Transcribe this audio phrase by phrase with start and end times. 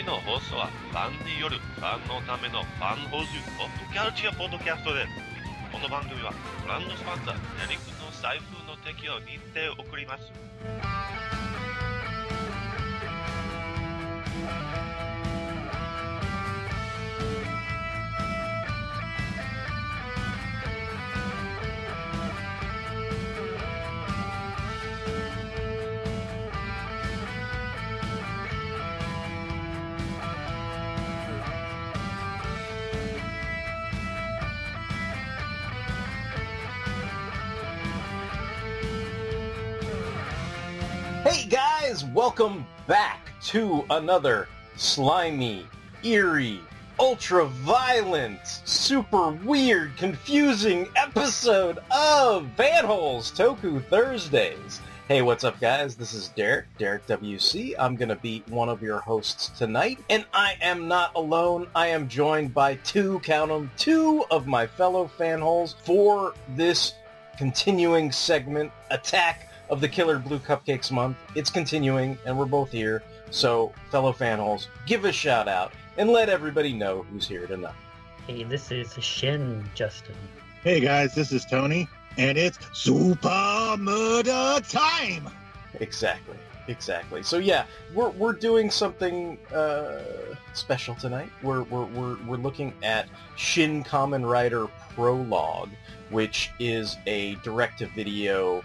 [0.00, 3.28] 次の放送はファンによるファンのためのファン放送
[3.58, 5.08] ポッドキャルチャーポッドキャストです。
[5.70, 10.32] この番組はブランドスパンサーネリックの財布の適用にて送ります。
[42.40, 45.66] Welcome back to another slimy,
[46.02, 46.60] eerie,
[46.98, 54.80] ultra violent, super weird, confusing episode of Fanholes Toku Thursdays.
[55.06, 55.96] Hey, what's up guys?
[55.96, 57.74] This is Derek, Derek WC.
[57.78, 61.66] I'm going to be one of your hosts tonight, and I am not alone.
[61.74, 66.94] I am joined by two, count 'em, two of my fellow fanholes for this
[67.36, 71.16] continuing segment, Attack of the Killer Blue Cupcakes month.
[71.34, 73.02] It's continuing, and we're both here.
[73.30, 77.74] So, fellow fanholes, give a shout out and let everybody know who's here tonight.
[78.26, 80.16] Hey, this is Shin Justin.
[80.62, 85.26] Hey guys, this is Tony, and it's Super Murder Time!
[85.74, 86.36] Exactly,
[86.68, 87.22] exactly.
[87.22, 90.02] So yeah, we're we're doing something uh,
[90.52, 91.30] special tonight.
[91.42, 95.70] We're we're we're we're looking at Shin Kamen Rider Prologue,
[96.10, 98.62] which is a direct-to-video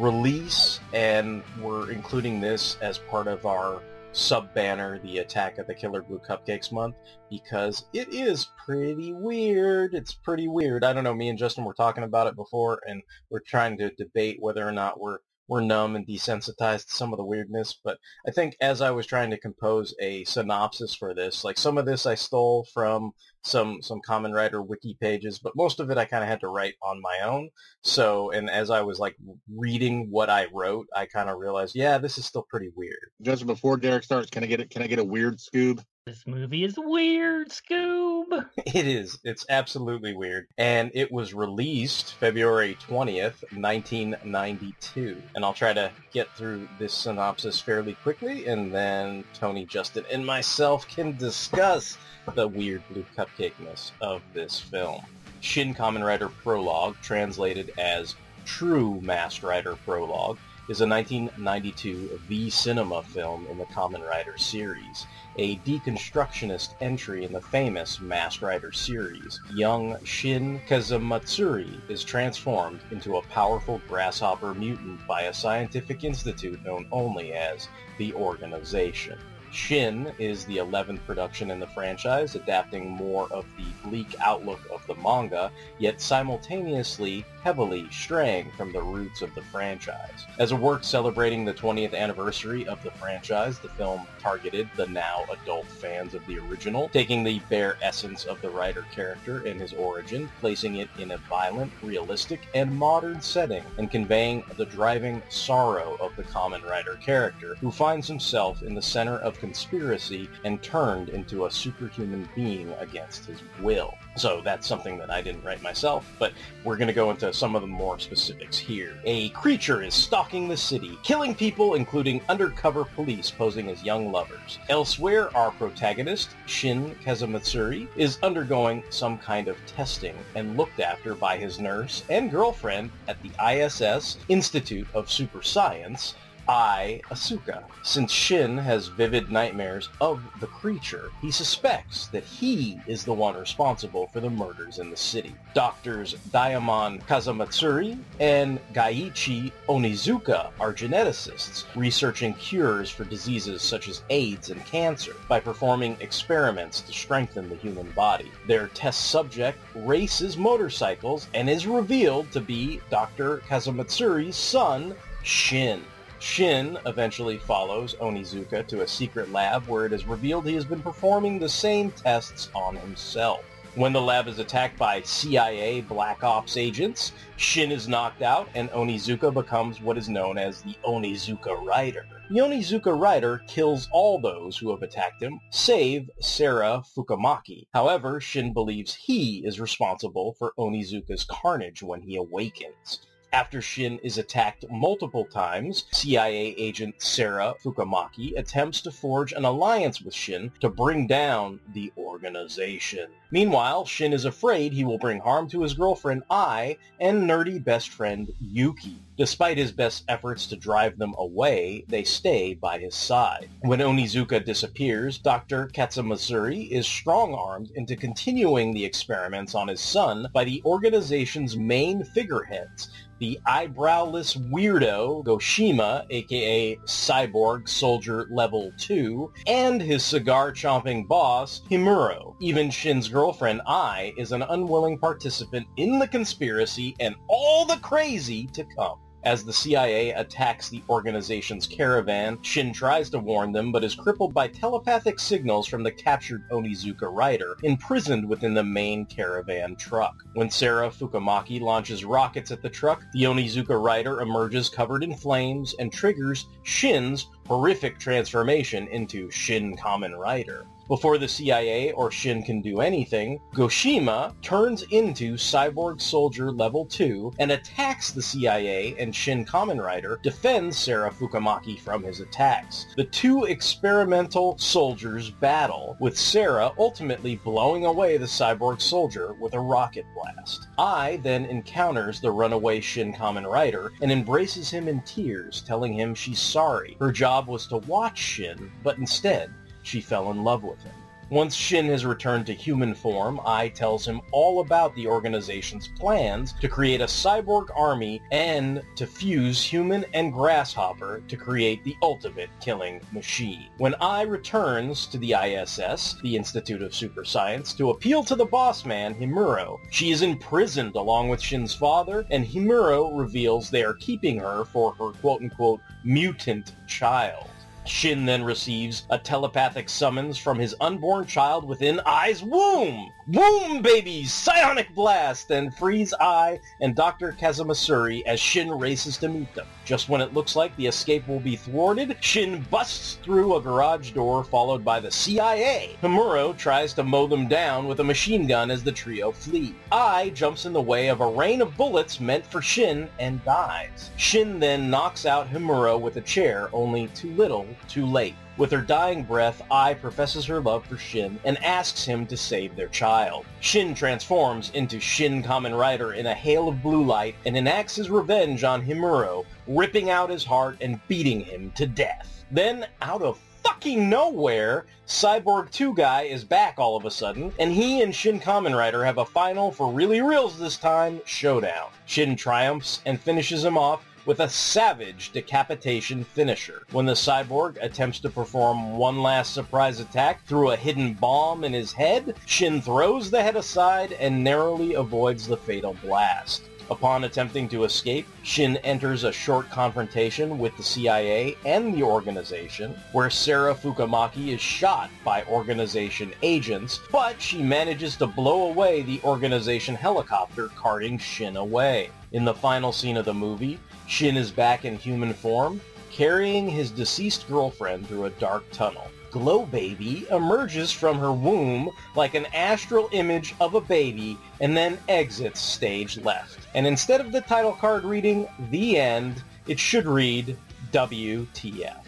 [0.00, 6.02] release, and we're including this as part of our sub-banner, the Attack of the Killer
[6.02, 6.96] Blue Cupcakes month,
[7.30, 9.94] because it is pretty weird.
[9.94, 10.82] It's pretty weird.
[10.82, 13.90] I don't know, me and Justin were talking about it before, and we're trying to
[13.90, 15.18] debate whether or not we're
[15.50, 19.04] we're numb and desensitized to some of the weirdness, but I think as I was
[19.04, 23.10] trying to compose a synopsis for this, like some of this I stole from
[23.42, 26.48] some some Kamen Rider wiki pages, but most of it I kind of had to
[26.48, 27.50] write on my own.
[27.82, 29.16] So, and as I was like
[29.52, 33.10] reading what I wrote, I kind of realized, yeah, this is still pretty weird.
[33.20, 34.70] Just before Derek starts, can I get it?
[34.70, 35.82] Can I get a weird Scoob?
[36.06, 38.46] This movie is weird, Scoob.
[38.66, 39.18] It is.
[39.22, 40.46] It's absolutely weird.
[40.56, 45.22] And it was released February 20th, 1992.
[45.34, 50.24] And I'll try to get through this synopsis fairly quickly, and then Tony, Justin, and
[50.24, 51.98] myself can discuss
[52.34, 55.02] the weird blue cupcakeness of this film.
[55.40, 58.14] Shin Kamen Rider Prologue, translated as
[58.46, 60.38] True Masked Rider Prologue,
[60.70, 65.04] is a 1992 V Cinema film in the Kamen Rider series,
[65.40, 69.40] a deconstructionist entry in the famous Masked Rider series.
[69.50, 76.86] Young Shin Kazamatsuri is transformed into a powerful grasshopper mutant by a scientific institute known
[76.92, 79.18] only as the Organization.
[79.50, 84.86] Shin is the 11th production in the franchise, adapting more of the bleak outlook of
[84.86, 90.26] the manga, yet simultaneously heavily straying from the roots of the franchise.
[90.38, 95.24] As a work celebrating the 20th anniversary of the franchise, the film targeted the now
[95.30, 99.72] adult fans of the original, taking the bare essence of the Rider character and his
[99.72, 105.96] origin, placing it in a violent, realistic, and modern setting, and conveying the driving sorrow
[106.00, 111.08] of the Kamen Rider character, who finds himself in the center of conspiracy and turned
[111.08, 113.94] into a superhuman being against his will.
[114.16, 116.32] So that's something that I didn't write myself, but
[116.64, 118.98] we're going to go into some of the more specifics here.
[119.04, 124.58] A creature is stalking the city, killing people, including undercover police posing as young lovers.
[124.68, 131.36] Elsewhere, our protagonist, Shin Kazamatsuri, is undergoing some kind of testing and looked after by
[131.36, 136.14] his nurse and girlfriend at the ISS Institute of Super Science,
[136.50, 137.62] Ai, Asuka.
[137.84, 143.36] Since Shin has vivid nightmares of the creature, he suspects that he is the one
[143.36, 145.32] responsible for the murders in the city.
[145.54, 154.50] Doctors Diamond Kazamatsuri and Gaiichi Onizuka are geneticists researching cures for diseases such as AIDS
[154.50, 158.32] and cancer by performing experiments to strengthen the human body.
[158.48, 163.38] Their test subject races motorcycles and is revealed to be Dr.
[163.46, 165.84] Kazamatsuri's son, Shin.
[166.20, 170.82] Shin eventually follows Onizuka to a secret lab where it is revealed he has been
[170.82, 173.42] performing the same tests on himself.
[173.74, 178.68] When the lab is attacked by CIA Black Ops agents, Shin is knocked out and
[178.70, 182.04] Onizuka becomes what is known as the Onizuka Rider.
[182.28, 187.66] The Onizuka Rider kills all those who have attacked him, save Sarah Fukamaki.
[187.72, 193.06] However, Shin believes he is responsible for Onizuka's carnage when he awakens.
[193.32, 200.02] After Shin is attacked multiple times, CIA agent Sarah Fukamaki attempts to forge an alliance
[200.02, 203.08] with Shin to bring down the organization.
[203.30, 207.90] Meanwhile, Shin is afraid he will bring harm to his girlfriend Ai and nerdy best
[207.90, 208.96] friend Yuki.
[209.20, 213.50] Despite his best efforts to drive them away, they stay by his side.
[213.60, 215.68] When Onizuka disappears, Dr.
[215.74, 222.88] Kazamatsuri is strong-armed into continuing the experiments on his son by the organization's main figureheads,
[223.18, 232.36] the eyebrowless weirdo Goshima, aka Cyborg Soldier Level 2, and his cigar-chomping boss, Himuro.
[232.40, 238.46] Even Shin's girlfriend, Ai, is an unwilling participant in the conspiracy and all the crazy
[238.54, 238.98] to come.
[239.22, 244.32] As the CIA attacks the organization's caravan, Shin tries to warn them but is crippled
[244.32, 250.24] by telepathic signals from the captured Onizuka rider, imprisoned within the main caravan truck.
[250.32, 255.74] When Sarah Fukamaki launches rockets at the truck, the Onizuka rider emerges covered in flames
[255.78, 260.66] and triggers Shin's horrific transformation into Shin Kamen Rider.
[260.90, 267.34] Before the CIA or Shin can do anything, Goshima turns into Cyborg Soldier Level 2
[267.38, 272.86] and attacks the CIA and Shin Kamen Rider, defends Sarah Fukamaki from his attacks.
[272.96, 279.60] The two experimental soldiers battle, with Sarah ultimately blowing away the Cyborg Soldier with a
[279.60, 280.66] rocket blast.
[280.76, 286.16] Ai then encounters the runaway Shin Kamen Rider and embraces him in tears, telling him
[286.16, 286.96] she's sorry.
[286.98, 290.94] Her job was to watch Shin, but instead she fell in love with him.
[291.30, 296.54] Once Shin has returned to human form, Ai tells him all about the organization's plans
[296.54, 302.50] to create a cyborg army and to fuse human and grasshopper to create the ultimate
[302.60, 303.68] killing machine.
[303.78, 308.44] When Ai returns to the ISS, the Institute of Super Science, to appeal to the
[308.44, 313.94] boss man, Himuro, she is imprisoned along with Shin's father, and Himuro reveals they are
[313.94, 317.46] keeping her for her quote-unquote mutant child.
[317.84, 323.12] Shin then receives a telepathic summons from his unborn child within Ai's womb.
[323.28, 324.32] Womb babies!
[324.32, 325.50] Psionic blast!
[325.50, 327.32] And Frees Ai and Dr.
[327.38, 329.66] Kazamatsuri as Shin races to meet them.
[329.84, 334.12] Just when it looks like the escape will be thwarted, Shin busts through a garage
[334.12, 335.98] door followed by the CIA.
[336.02, 339.74] Himuro tries to mow them down with a machine gun as the trio flee.
[339.92, 344.10] Ai jumps in the way of a rain of bullets meant for Shin and dies.
[344.16, 348.34] Shin then knocks out Himuro with a chair, only too little, too late.
[348.60, 352.76] With her dying breath, Ai professes her love for Shin and asks him to save
[352.76, 353.46] their child.
[353.60, 358.10] Shin transforms into Shin Kamen Rider in a hail of blue light and enacts his
[358.10, 362.44] revenge on Himuro, ripping out his heart and beating him to death.
[362.50, 367.72] Then, out of fucking nowhere, Cyborg 2 guy is back all of a sudden, and
[367.72, 371.88] he and Shin Kamen Rider have a final for really reals this time showdown.
[372.04, 376.84] Shin triumphs and finishes him off with a savage decapitation finisher.
[376.92, 381.72] When the cyborg attempts to perform one last surprise attack through a hidden bomb in
[381.72, 386.62] his head, Shin throws the head aside and narrowly avoids the fatal blast.
[386.92, 392.96] Upon attempting to escape, Shin enters a short confrontation with the CIA and the organization,
[393.10, 399.20] where Sarah Fukamaki is shot by organization agents, but she manages to blow away the
[399.24, 402.10] organization helicopter carting Shin away.
[402.32, 403.80] In the final scene of the movie,
[404.10, 405.80] Shin is back in human form,
[406.10, 409.08] carrying his deceased girlfriend through a dark tunnel.
[409.30, 414.98] Glow Baby emerges from her womb like an astral image of a baby and then
[415.08, 416.66] exits stage left.
[416.74, 420.56] And instead of the title card reading, The End, it should read
[420.90, 422.02] WTF.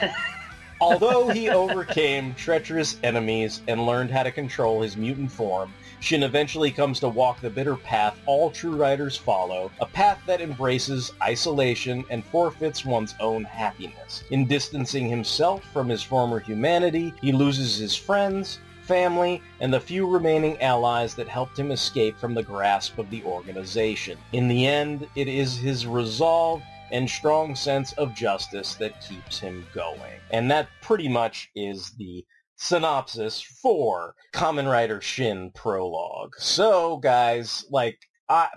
[0.80, 6.70] Although he overcame treacherous enemies and learned how to control his mutant form, Shin eventually
[6.70, 12.04] comes to walk the bitter path all true riders follow, a path that embraces isolation
[12.10, 14.22] and forfeits one's own happiness.
[14.30, 20.06] In distancing himself from his former humanity, he loses his friends, family, and the few
[20.06, 24.16] remaining allies that helped him escape from the grasp of the organization.
[24.32, 29.66] In the end, it is his resolve and strong sense of justice that keeps him
[29.74, 30.20] going.
[30.30, 32.24] And that pretty much is the
[32.56, 36.34] synopsis for Kamen Rider Shin Prologue.
[36.38, 38.48] So, guys, like, I,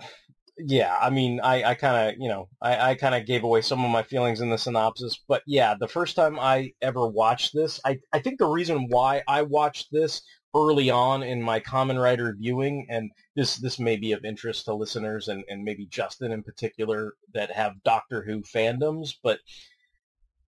[0.58, 3.62] yeah, I mean, I, I kind of, you know, I, I kind of gave away
[3.62, 7.52] some of my feelings in the synopsis, but yeah, the first time I ever watched
[7.54, 10.22] this, I, I think the reason why I watched this
[10.54, 14.74] early on in my Kamen Rider viewing, and this this may be of interest to
[14.74, 19.38] listeners and, and maybe Justin in particular that have Doctor Who fandoms, but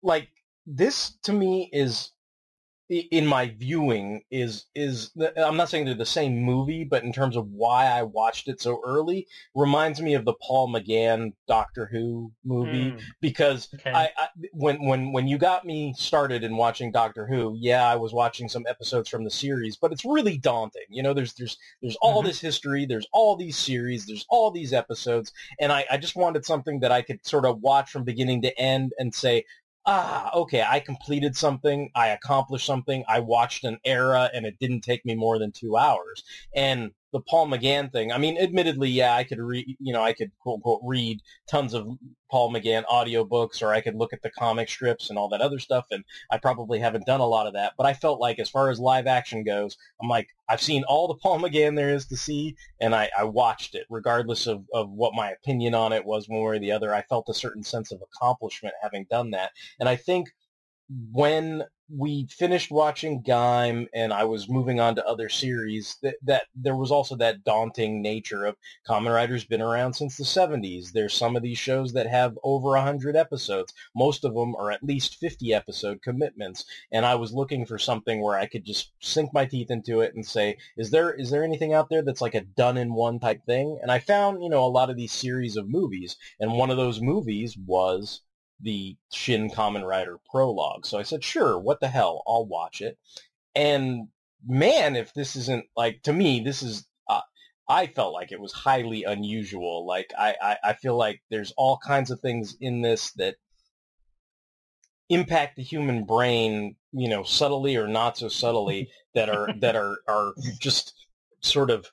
[0.03, 0.29] like
[0.67, 2.13] this to me is
[2.89, 7.13] in my viewing is is the, I'm not saying they're the same movie, but in
[7.13, 11.87] terms of why I watched it so early, reminds me of the Paul McGann Doctor
[11.87, 13.91] Who movie Mm, because okay.
[13.93, 17.97] I, I when when when you got me started in watching Doctor Who, yeah, I
[17.97, 20.87] was watching some episodes from the series, but it's really daunting.
[20.89, 22.27] You know, there's there's there's all Mhm.
[22.27, 26.45] this history, there's all these series, there's all these episodes, and I, I just wanted
[26.47, 29.45] something that I could sort of watch from beginning to end and say,
[29.89, 34.83] ah, okay, I completed something, I accomplished something, I watched an era, and it didn't
[34.83, 36.25] take me more than two hours.
[36.55, 40.13] And the Paul McGann thing, I mean, admittedly, yeah, I could read, you know, I
[40.13, 41.89] could quote unquote read tons of
[42.31, 45.59] Paul McGann audiobooks, or I could look at the comic strips and all that other
[45.59, 47.73] stuff, and I probably haven't done a lot of that.
[47.79, 51.09] But I felt like, as far as live action goes, I'm like, I've seen all
[51.09, 54.91] the Paul McGann there is to see, and I, I watched it, regardless of, of
[54.91, 56.95] what my opinion on it was one way or the other.
[56.95, 59.53] I felt a certain sense of accomplishment having done that.
[59.81, 60.29] And I think
[61.11, 66.45] when we finished watching Gaim and I was moving on to other series, that, that
[66.55, 70.93] there was also that daunting nature of Kamen Rider's been around since the 70s.
[70.93, 73.73] There's some of these shows that have over 100 episodes.
[73.97, 76.65] Most of them are at least 50 episode commitments.
[76.93, 80.15] And I was looking for something where I could just sink my teeth into it
[80.15, 83.79] and say, is there is there anything out there that's like a done-in-one type thing?
[83.81, 86.17] And I found, you know, a lot of these series of movies.
[86.39, 88.21] And one of those movies was
[88.61, 90.87] the Shin Kamen Rider prologue.
[90.87, 92.99] So I said, sure, what the hell, I'll watch it.
[93.55, 94.09] And
[94.47, 96.87] man, if this isn't like to me, this is.
[97.09, 97.21] Uh,
[97.69, 99.87] I felt like it was highly unusual.
[99.87, 103.37] Like I, I, I feel like there's all kinds of things in this that
[105.09, 109.99] impact the human brain, you know, subtly or not so subtly, that are that are
[110.07, 110.95] are just
[111.41, 111.91] sort of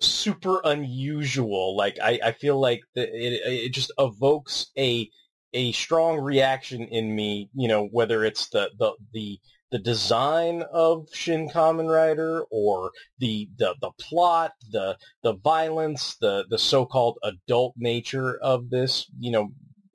[0.00, 1.76] super unusual.
[1.76, 5.10] Like I, I feel like the, it it just evokes a
[5.52, 7.48] a strong reaction in me.
[7.54, 9.40] You know, whether it's the the the
[9.72, 16.44] the design of Shin Kamen Rider or the, the the plot, the the violence, the
[16.50, 19.48] the so-called adult nature of this, you know,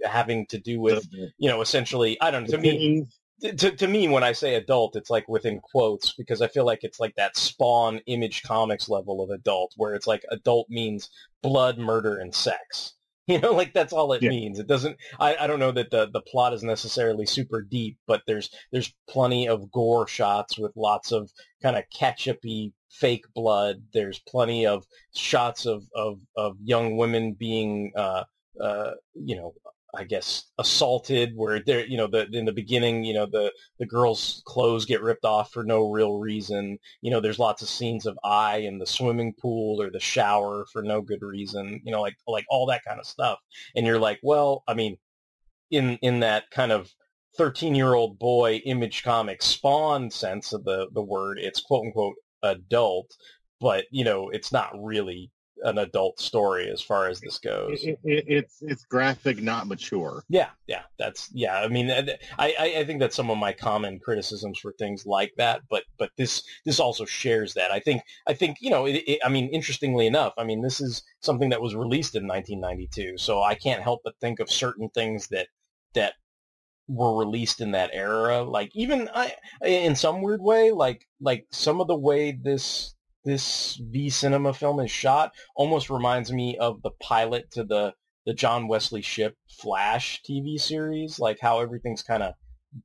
[0.04, 3.06] having to do with, The- you know, essentially, I don't know, to me.
[3.42, 6.84] To, to me, when I say adult, it's like within quotes because I feel like
[6.84, 11.10] it's like that Spawn Image Comics level of adult, where it's like adult means
[11.42, 12.94] blood, murder, and sex.
[13.28, 14.30] You know, like that's all it Yeah.
[14.30, 14.60] means.
[14.60, 14.98] It doesn't.
[15.20, 18.94] I, I don't know that the the plot is necessarily super deep, but there's there's
[19.08, 21.32] plenty of gore shots with lots of
[21.62, 23.84] kind of ketchupy fake blood.
[23.94, 28.24] There's plenty of shots of of of young women being uh
[28.60, 29.54] uh you know
[29.96, 33.86] I guess assaulted where they're you know the in the beginning you know the the
[33.86, 36.78] girl's clothes get ripped off for no real reason.
[37.02, 40.66] You know there's lots of scenes of Ai in the swimming pool or the shower
[40.72, 43.40] for no good reason you know like like all that kind of stuff.
[43.76, 44.98] And you're like well I mean
[45.72, 46.92] in in that kind of
[47.38, 52.16] 13 year old boy image comic spawn sense of the the word it's quote unquote
[52.44, 53.16] adult
[53.60, 55.32] but you know it's not really
[55.64, 60.24] an adult story as far as this goes It, it, it's it's graphic, not mature.
[60.30, 61.60] yeah, yeah, that's yeah.
[61.60, 65.34] I mean, I, I I think that's some of my common criticisms for things like
[65.38, 65.62] that.
[65.70, 67.72] But but this this also shares that.
[67.72, 68.86] I think I think you know.
[68.86, 73.18] It, I mean, interestingly enough, I mean, this is something that was released in 1992,
[73.18, 75.48] so I can't help but think of certain things that
[75.94, 76.14] that
[76.88, 78.44] were released in that era.
[78.44, 83.76] Like even I, in some weird way, like like some of the way this this
[83.76, 87.94] V cinema film is shot almost reminds me of the pilot to the
[88.26, 92.36] the John Wesley Shipp Flash TV series, like how everything's kind of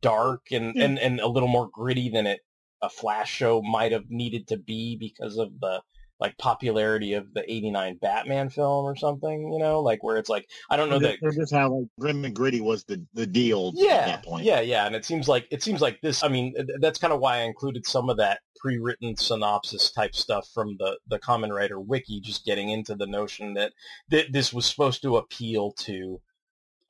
[0.00, 0.84] dark and, Yeah.
[0.84, 2.40] and, and a little more gritty than it
[2.82, 5.82] a Flash show might have needed to be because of the
[6.18, 10.49] like popularity of the 89 Batman film or something, you know, like where it's like,
[10.70, 13.68] I don't know that Or just how like grim and gritty was the the deal
[13.68, 14.44] at yeah, that point.
[14.44, 16.23] yeah, yeah, and it seems like it seems like this.
[16.25, 20.49] I mean, that's kind of why I included some of that pre-written synopsis type stuff
[20.54, 23.73] from the the Kamen Rider wiki, just getting into the notion that
[24.11, 26.20] th- this was supposed to appeal to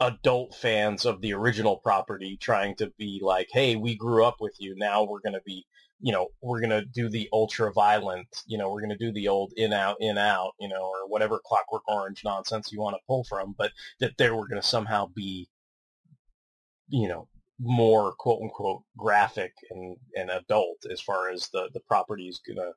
[0.01, 4.55] adult fans of the original property, trying to be like, hey, we grew up with
[4.59, 4.75] you.
[4.77, 5.65] Now we're going to be
[6.01, 9.13] you know, we're going to do the ultra violent, you know, we're going to do
[9.13, 12.95] the old in out, in out, you know, or whatever clockwork orange nonsense you want
[12.95, 15.49] to pull from, but that there we're going to somehow be,
[16.89, 22.29] you know, more quote unquote graphic and, and adult as far as the, the property
[22.29, 22.73] is going to,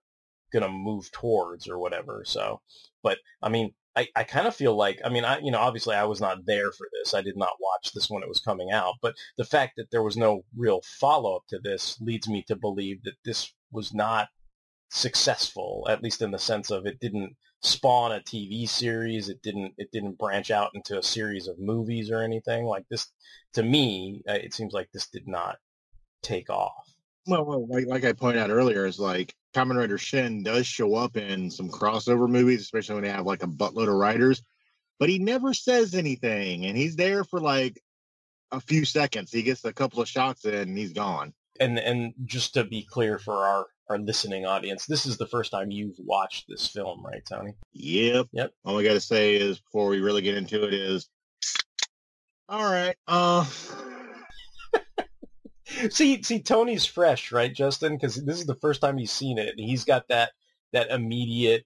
[0.53, 2.23] going to move towards or whatever.
[2.25, 2.61] So,
[3.03, 5.95] but I mean, I, I kind of feel like, I mean, I, you know, obviously
[5.95, 7.13] I was not there for this.
[7.13, 10.03] I did not watch this when it was coming out, but the fact that there
[10.03, 14.27] was no real follow-up to this leads me to believe that this was not
[14.89, 19.27] successful, at least in the sense of it didn't spawn a TV series.
[19.27, 23.11] It didn't, it didn't branch out into a series of movies or anything like this.
[23.53, 25.57] To me, uh, it seems like this did not
[26.21, 26.93] take off.
[27.27, 30.95] Well, well like, like I pointed out earlier, is like Kamen Rider Shin does show
[30.95, 34.43] up in some crossover movies, especially when they have like a buttload of riders,
[34.99, 37.81] but he never says anything, and he's there for like
[38.51, 39.31] a few seconds.
[39.31, 41.33] He gets a couple of shots in, and he's gone.
[41.59, 45.51] And and just to be clear for our our listening audience, this is the first
[45.51, 47.53] time you've watched this film, right, Tony?
[47.73, 48.27] Yep.
[48.31, 48.53] Yep.
[48.63, 51.09] All we got to say is before we really get into it is,
[52.47, 52.95] all right.
[53.07, 53.45] Uh,
[55.89, 57.95] see, see, Tony's fresh, right, Justin?
[57.95, 60.31] Because this is the first time he's seen it, and he's got that
[60.71, 61.65] that immediate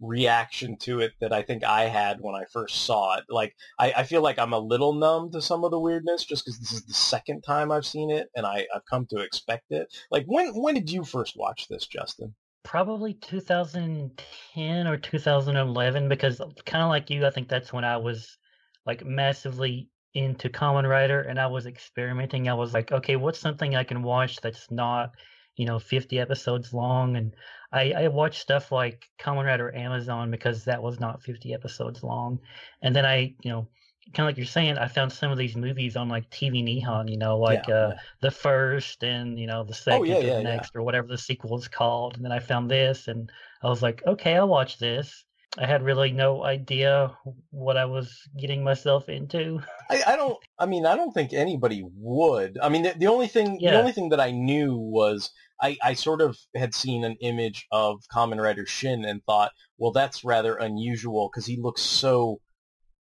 [0.00, 3.24] reaction to it that I think I had when I first saw it.
[3.28, 6.44] Like, I, I feel like I'm a little numb to some of the weirdness just
[6.44, 9.70] because this is the second time I've seen it, and I, I've come to expect
[9.70, 9.94] it.
[10.10, 12.34] Like, when when did you first watch this, Justin?
[12.64, 18.38] Probably 2010 or 2011 because kind of like you, I think that's when I was
[18.86, 22.48] like massively into Kamen Rider and I was experimenting.
[22.48, 25.12] I was like, okay, what's something I can watch that's not,
[25.56, 27.16] you know, 50 episodes long?
[27.16, 27.34] And
[27.72, 32.38] I, I watched stuff like Kamen Rider Amazon because that was not 50 episodes long.
[32.82, 33.68] And then I, you know,
[34.14, 37.08] kind of like you're saying, I found some of these movies on like TV Nihon,
[37.10, 37.98] you know, like Yeah, uh, yeah.
[38.20, 40.42] the first and, you know, the second yeah, or yeah, the yeah.
[40.42, 42.16] next or whatever the sequel is called.
[42.16, 43.30] And then I found this and
[43.62, 45.24] I was like, okay, I'll watch this.
[45.58, 47.14] I had really no idea
[47.50, 49.60] what I was getting myself into.
[49.90, 50.38] I, I don't.
[50.58, 52.58] I mean, I don't think anybody would.
[52.62, 55.30] I mean, the, the only thing, the only thing that I knew was
[55.60, 59.92] I, I sort of had seen an image of Kamen Rider Shin and thought, well,
[59.92, 62.40] that's rather unusual because he looks so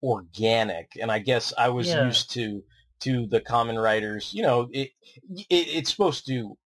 [0.02, 0.92] organic.
[1.00, 2.04] And I guess I was Yeah.
[2.04, 2.62] used to
[3.00, 4.32] to the Kamen Riders.
[4.34, 4.90] You know, it,
[5.30, 6.58] it it's supposed to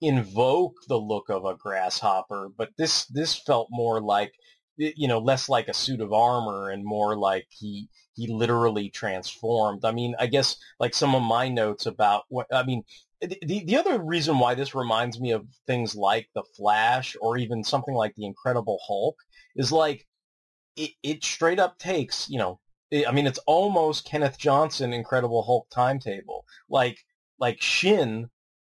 [0.00, 4.32] invoke the look of a grasshopper, but this this felt more like
[4.80, 9.84] you know less like a suit of armor and more like he he literally transformed.
[9.84, 12.84] I mean, I guess like some of my notes about what I mean.
[13.22, 17.62] The, the other reason why this reminds me of things like The Flash or even
[17.62, 19.16] something like The Incredible Hulk
[19.54, 20.06] is like
[20.76, 22.60] it, it straight up takes, you know,
[22.92, 26.46] I I mean, it's almost Kenneth Johnson Incredible Hulk timetable.
[26.68, 26.98] Like,
[27.38, 28.30] like Shin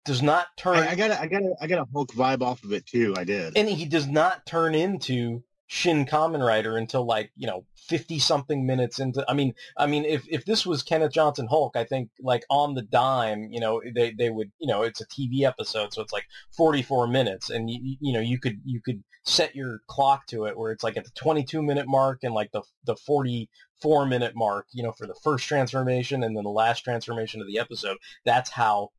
[0.06, 2.42] does not turn, I, I got a, I got a, I got a Hulk vibe
[2.42, 3.14] off of it too.
[3.18, 3.58] I did.
[3.58, 8.66] and he does not turn into Shin Kamen Rider until like, you know, 50 something
[8.66, 12.10] minutes into, I mean, I mean, if, if this was Kenneth Johnson Hulk, I think
[12.20, 15.94] like on the dime, you know, they, they would, you know, it's a TV episode.
[15.94, 19.80] So it's like 44 minutes and you, you know, you could, you could set your
[19.88, 22.96] clock to it where it's like at the 22 minute mark and like the, the
[22.96, 27.48] 44 minute mark, you know, for the first transformation and then the last transformation of
[27.48, 27.98] the episode.
[28.26, 28.92] That's how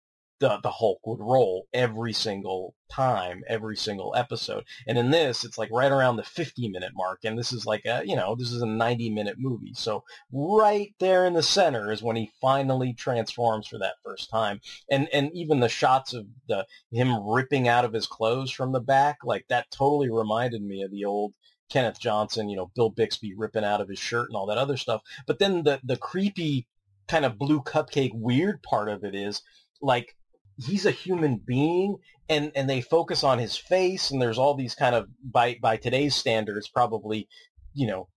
[0.44, 4.64] the, the Hulk would roll every single time, every single episode.
[4.86, 7.20] And in this, it's like right around the 50 minute mark.
[7.24, 9.72] And this is like a, you know, this is a 90 minute movie.
[9.72, 14.60] So right there in the center is when he finally transforms for that first time.
[14.90, 18.80] And, and even the shots of the, him ripping out of his clothes from the
[18.80, 21.32] back, like that totally reminded me of the old
[21.70, 24.76] Kenneth Johnson, you know, Bill Bixby ripping out of his shirt and all that other
[24.76, 25.00] stuff.
[25.26, 26.66] But then the, the creepy
[27.08, 29.40] kind of blue cupcake weird part of it is
[29.80, 30.14] like
[30.58, 31.96] he's a human being
[32.28, 35.76] and and they focus on his face and there's all these kind of by by
[35.76, 37.28] today's standards probably
[37.72, 38.08] you know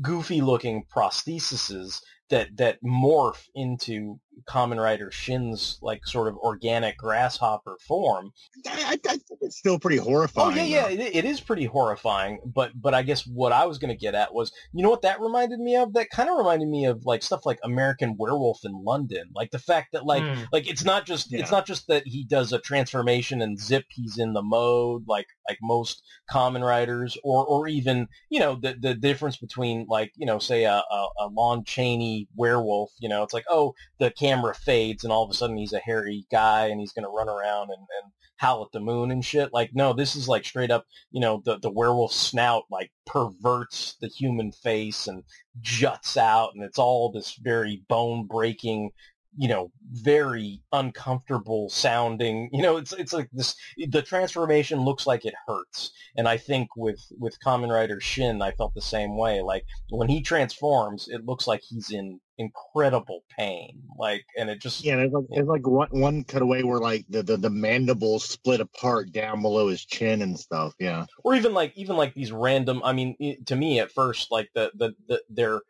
[0.00, 7.76] goofy looking prostheses that that morph into Kamen Rider Shin's like sort of organic grasshopper
[7.86, 8.32] form.
[8.66, 10.48] I, I, I think it's still pretty horrifying.
[10.48, 10.70] Oh horrifying.
[10.70, 12.40] yeah, yeah, it, it is pretty horrifying.
[12.44, 15.02] But but I guess what I was going to get at was, you know what
[15.02, 15.92] that reminded me of?
[15.94, 19.58] That kind of reminded me of like stuff like American Werewolf in London, like the
[19.58, 20.42] fact that like Hmm.
[20.52, 21.40] like it's not just Yeah.
[21.40, 25.26] it's not just that he does a transformation and zip he's in the mode like
[25.48, 30.26] like most Kamen Riders or or even you know the the difference between like you
[30.26, 34.54] know say a, a, a Lon Chaney werewolf you know it's like oh the camera
[34.54, 37.70] fades and all of a sudden he's a hairy guy and he's gonna run around
[37.70, 40.84] and, and howl at the moon and shit like no this is like straight up
[41.10, 45.24] you know the the werewolf snout like perverts the human face and
[45.60, 48.90] juts out and it's all this very bone breaking
[49.36, 52.48] you know, very uncomfortable sounding.
[52.52, 53.54] You know, it's it's like this.
[53.76, 58.52] The transformation looks like it hurts, and I think with with Kamen Rider Shin, I
[58.52, 59.40] felt the same way.
[59.42, 63.82] Like when he transforms, it looks like he's in incredible pain.
[63.98, 67.22] Like, and it just Yeah, there's like, there's like one, one cutaway where like the,
[67.24, 70.72] the, the mandibles split apart down below his chin and stuff.
[70.78, 71.06] Yeah.
[71.24, 74.48] or even like even like these random i mean i- to me at first like
[74.54, 75.60] the the, the their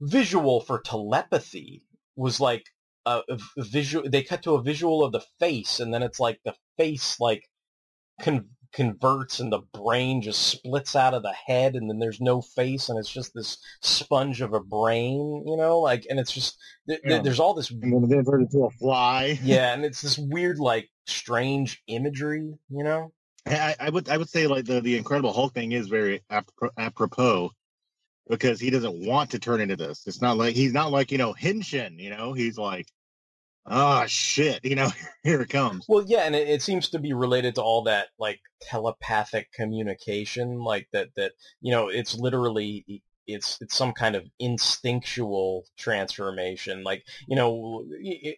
[0.00, 1.82] visual for telepathy
[2.16, 2.64] was like
[3.06, 6.40] a, a visual they cut to a visual of the face and then it's like
[6.44, 7.48] the face like
[8.20, 12.40] con- converts and the brain just splits out of the head and then there's no
[12.40, 16.56] face and it's just this sponge of a brain, you know, like, and it's just,
[16.88, 17.22] th- th- Yeah.
[17.22, 19.38] there's all this, And then they turned into a fly.
[19.42, 23.12] yeah, and it's this weird, like, strange imagery, you know?
[23.46, 26.70] I, I would I would say like the the Incredible Hulk thing is very apro-
[26.76, 27.50] apropos
[28.28, 30.06] because he doesn't want to turn into this.
[30.06, 31.98] It's not like he's not like you know Henshin.
[31.98, 32.86] You know he's like,
[33.66, 34.64] oh shit.
[34.64, 34.90] You know
[35.22, 35.86] here it comes.
[35.88, 40.58] Well, yeah, and it, it seems to be related to all that like telepathic communication,
[40.58, 46.82] like that that you know, it's literally it's it's some kind of instinctual transformation.
[46.82, 47.84] Like you know,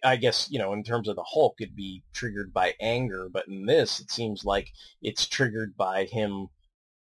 [0.03, 3.47] I guess you know, in terms of the Hulk, it'd be triggered by anger, but
[3.47, 4.69] in this, it seems like
[5.01, 6.47] it's triggered by him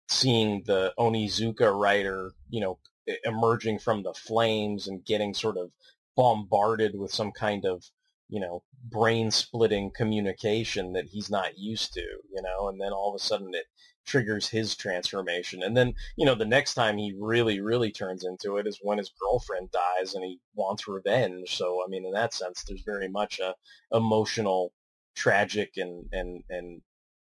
[0.08, 2.78] seeing the Onizuka Rider, you know,
[3.24, 5.70] emerging from the flames and getting sort of
[6.16, 7.84] bombarded with some kind of
[8.28, 13.10] you know, brain splitting communication that he's not used to, you know, and then all
[13.10, 13.66] of a sudden it
[14.06, 15.62] triggers his transformation.
[15.62, 18.98] And then, you know, the next time he really, really turns into it is when
[18.98, 21.56] his girlfriend dies and he wants revenge.
[21.56, 23.54] So, I mean, in that sense, there's very much a
[23.92, 24.72] emotional,
[25.14, 26.82] tragic and, and, and,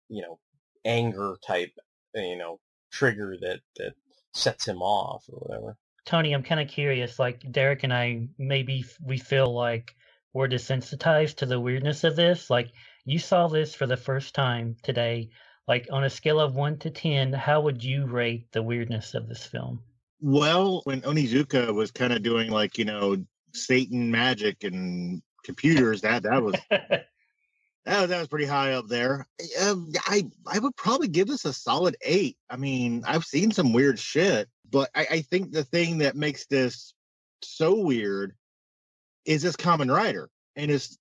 [0.09, 0.39] you know,
[0.85, 1.73] anger type,
[2.15, 3.95] you know, trigger that, that
[4.33, 5.77] sets him off or whatever.
[6.05, 7.19] Tony, I'm kind of curious.
[7.19, 9.95] Like Derek and I, maybe we feel like
[10.33, 12.51] we're desensitized to the weirdness of this.
[12.51, 12.71] Like
[13.05, 15.31] you saw this for the first time today.
[15.69, 19.29] Like on a scale of one to ten, how would you rate the weirdness of
[19.29, 19.83] this film?
[20.21, 26.25] Well, when Onizuka was kind of doing like you know Satan magic and computers, that
[26.25, 26.55] that was
[27.87, 29.27] that that was pretty high up there.
[29.61, 32.37] Um, I I would probably give this a solid eight.
[32.49, 36.47] I mean, I've seen some weird shit, but I, I think the thing that makes
[36.47, 36.95] this
[37.43, 38.35] so weird
[39.25, 40.99] is this Kamen Rider, and it's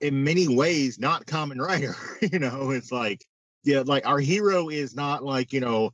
[0.00, 1.94] in many ways not Kamen Rider.
[2.32, 3.24] you know, it's like
[3.64, 5.90] yeah, like our hero is not like you know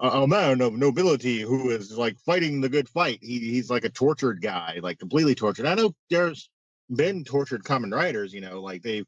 [0.00, 3.18] a, a man of nobility who is like fighting the good fight.
[3.20, 5.66] He he's like a tortured guy, like completely tortured.
[5.66, 6.48] I know there's
[6.94, 9.06] been tortured Kamen Riders, you know, like they've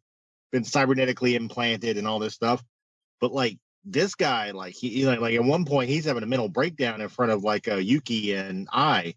[0.50, 2.62] been cybernetically implanted and all this stuff.
[3.20, 6.26] But like this guy, like he he, like, like at one point he's having a
[6.26, 9.14] mental breakdown in front of like uh, Yuki and Ai,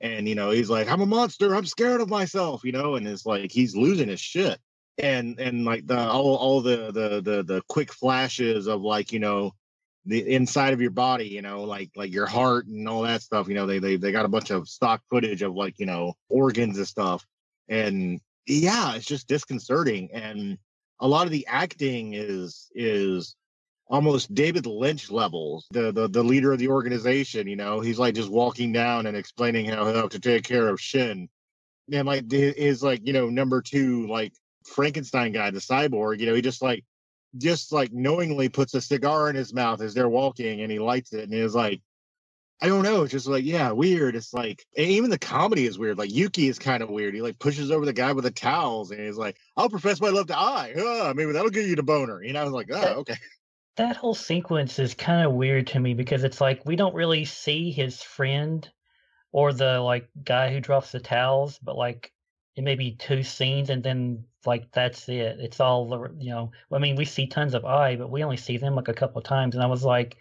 [0.00, 1.54] and you know he's like, "I'm a monster.
[1.54, 4.58] I'm scared of myself," you know, and it's like he's losing his shit.
[4.98, 9.18] And and like the all all the the the the quick flashes of like you
[9.18, 9.52] know
[10.06, 13.48] the inside of your body, you know, like like your heart and all that stuff.
[13.48, 16.14] You know, they they they got a bunch of stock footage of like you know
[16.28, 17.26] organs and stuff,
[17.68, 20.10] and yeah, it's just disconcerting.
[20.12, 20.58] And
[21.00, 23.36] a lot of the acting is is
[23.86, 25.66] almost David Lynch levels.
[25.70, 29.16] The the the leader of the organization, you know, he's like just walking down and
[29.16, 31.28] explaining how how to take care of Shin,
[31.92, 34.32] and like his like you know number two like
[34.66, 36.84] Frankenstein guy, the cyborg, you know, he just like
[37.36, 41.12] just like knowingly puts a cigar in his mouth as they're walking and he lights
[41.12, 41.80] it and he's like
[42.64, 43.02] I don't know.
[43.02, 44.16] It's just like, yeah, weird.
[44.16, 45.98] It's like, even the comedy is weird.
[45.98, 47.12] Like Yuki is kind of weird.
[47.12, 50.08] He like pushes over the guy with the towels, and he's like, "I'll profess my
[50.08, 50.72] love to Ai.
[50.72, 53.16] Uh, maybe that'll get you to boner." You know, I was like, "Oh, okay."
[53.76, 57.26] That whole sequence is kind of weird to me because it's like we don't really
[57.26, 58.66] see his friend
[59.30, 62.12] or the like guy who drops the towels, but like
[62.56, 65.36] it may be two scenes and then like that's it.
[65.38, 66.52] It's all the you know.
[66.72, 69.18] I mean, we see tons of Ai, but we only see them like a couple
[69.18, 70.16] of times, and I was like,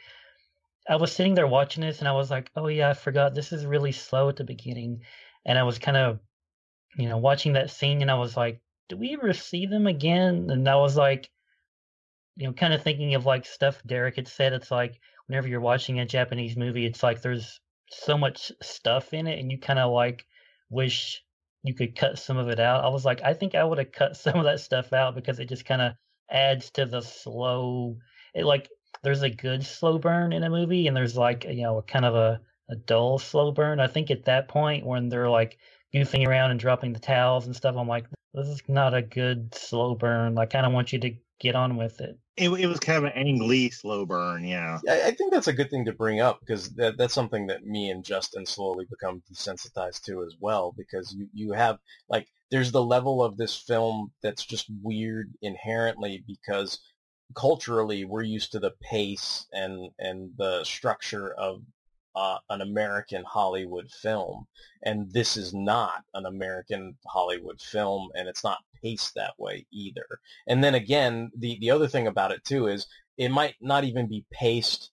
[0.89, 3.51] I was sitting there watching this, and I was like, oh yeah, I forgot this
[3.51, 5.01] is really slow at the beginning,
[5.45, 6.19] and I was kind of,
[6.97, 10.49] you know, watching that scene, and I was like, do we ever see them again?
[10.49, 11.29] And I was like
[12.35, 14.53] you know, kind of thinking of like stuff Derek had said.
[14.53, 19.27] It's like whenever you're watching a Japanese movie, it's like there's so much stuff in
[19.27, 20.25] it, and you kind of like
[20.69, 21.23] wish
[21.63, 22.83] you could cut some of it out.
[22.83, 25.39] I was like, I think I would have cut some of that stuff out because
[25.39, 25.93] it just kind of
[26.29, 27.97] adds to the slow.
[28.33, 28.69] It like
[29.03, 32.15] there's a good slow burn in a movie, and there's like you know kind of
[32.15, 33.79] a a dull slow burn.
[33.79, 35.57] I think at that point when they're like
[35.93, 39.53] goofing around and dropping the towels and stuff, I'm like, this is not a good
[39.53, 40.37] slow burn.
[40.37, 42.17] I kind of want you to get on with it.
[42.35, 44.79] It, it was kind of an Ang Lee slow burn, yeah.
[44.89, 47.63] I, I think that's a good thing to bring up because that, that's something that
[47.63, 50.73] me and Justin slowly become desensitized to as well.
[50.75, 51.77] Because you you have
[52.09, 56.79] like there's the level of this film that's just weird inherently because
[57.35, 61.61] culturally we're used to the pace and and the structure of
[62.15, 64.45] uh, an American Hollywood film,
[64.83, 70.05] and this is not an American Hollywood film, and it's not paced that way either.
[70.47, 74.07] And then again, the the other thing about it too is it might not even
[74.07, 74.91] be paced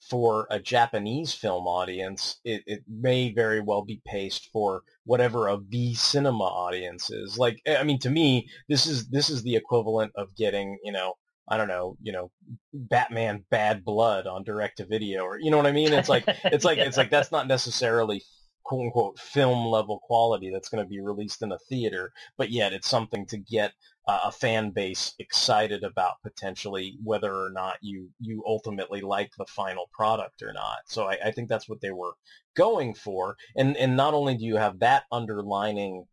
[0.00, 2.40] for a Japanese film audience.
[2.44, 7.38] It, it may very well be paced for whatever a V cinema audience is.
[7.38, 11.14] Like, I mean, to me, this is this is the equivalent of getting you know
[11.48, 12.30] I don't know, you know,
[12.72, 15.92] Batman Bad Blood on direct to video or you know what I mean?
[15.92, 16.84] It's like it's like Yeah.
[16.86, 18.22] it's like that's not necessarily
[18.64, 22.72] quote unquote film level quality that's going to be released in a theater, but yet
[22.72, 23.72] it's something to get
[24.08, 29.46] uh, a fan base excited about potentially whether or not you you ultimately like the
[29.46, 30.78] final product or not.
[30.86, 32.14] So I, I think that's what they were
[32.54, 36.06] going for, and and not only do you have that underlining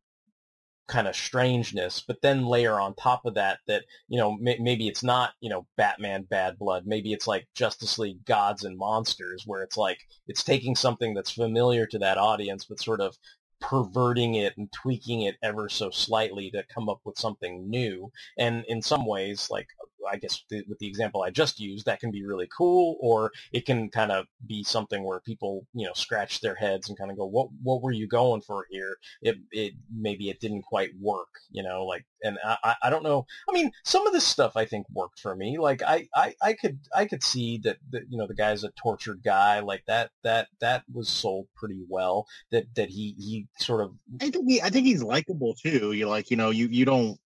[0.90, 4.88] kind of strangeness, but then layer on top of that that you know may, maybe
[4.88, 9.44] it's not you know Batman Bad Blood, maybe it's like Justice League Gods and Monsters,
[9.46, 13.16] where it's like it's taking something that's familiar to that audience, but sort of
[13.62, 18.12] perverting it and tweaking it ever so slightly to come up with something new.
[18.38, 19.68] And in some ways, like
[20.12, 23.32] I guess the, with the example I just used, that can be really cool, or
[23.52, 27.12] it can kind of be something where people, you know, scratch their heads and kind
[27.12, 30.92] of go, "What, what were you going for here?" It, it maybe it didn't quite
[31.00, 33.26] work, you know, like, and I, I- don't know.
[33.48, 35.58] I mean, some of this stuff I think worked for me.
[35.60, 38.72] Like, I, I, I could, I could see that, that, you know, the guy's a
[38.72, 42.26] tortured guy, like that, that, that was sold pretty well.
[42.52, 45.92] That, that he, he sort of I think he, I think he's likable too.
[45.92, 47.20] You like, you know, you you don't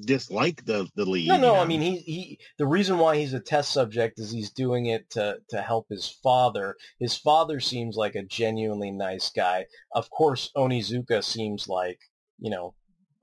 [0.00, 1.28] dislike the the lead.
[1.28, 1.54] No, you no.
[1.54, 1.60] know?
[1.60, 2.38] I mean, he, he.
[2.58, 6.08] The reason why he's a test subject is he's doing it to to help his
[6.22, 6.76] father.
[6.98, 9.66] His father seems like a genuinely nice guy.
[9.92, 11.98] Of course, Onizuka seems like
[12.38, 12.74] you know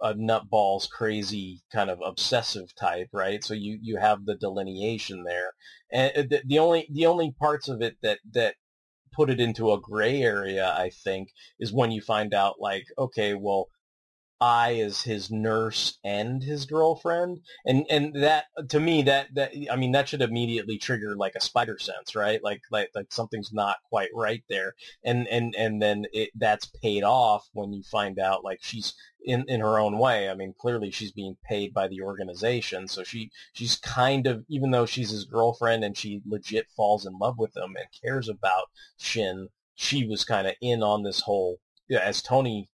[0.01, 3.43] a nutballs crazy kind of obsessive type, right?
[3.43, 5.53] So you you have the delineation there,
[5.91, 8.55] and uh, the, the only the only parts of it that that
[9.11, 11.29] put it into a gray area, I think,
[11.59, 13.67] is when you find out like, okay, well.
[14.41, 19.75] Ai is his nurse and his girlfriend, and and that to me that that I
[19.75, 22.41] mean that should immediately trigger like a spider sense, right?
[22.43, 27.03] Like like like something's not quite right there, and and and then it that's paid
[27.03, 28.93] off when you find out like she's
[29.25, 30.29] in in her own way.
[30.29, 34.71] I mean, clearly she's being paid by the organization, so she she's kind of even
[34.71, 38.67] though she's his girlfriend and she legit falls in love with him and cares about
[38.97, 41.59] Shin, she was kind of in on this whole
[41.91, 42.69] as Tony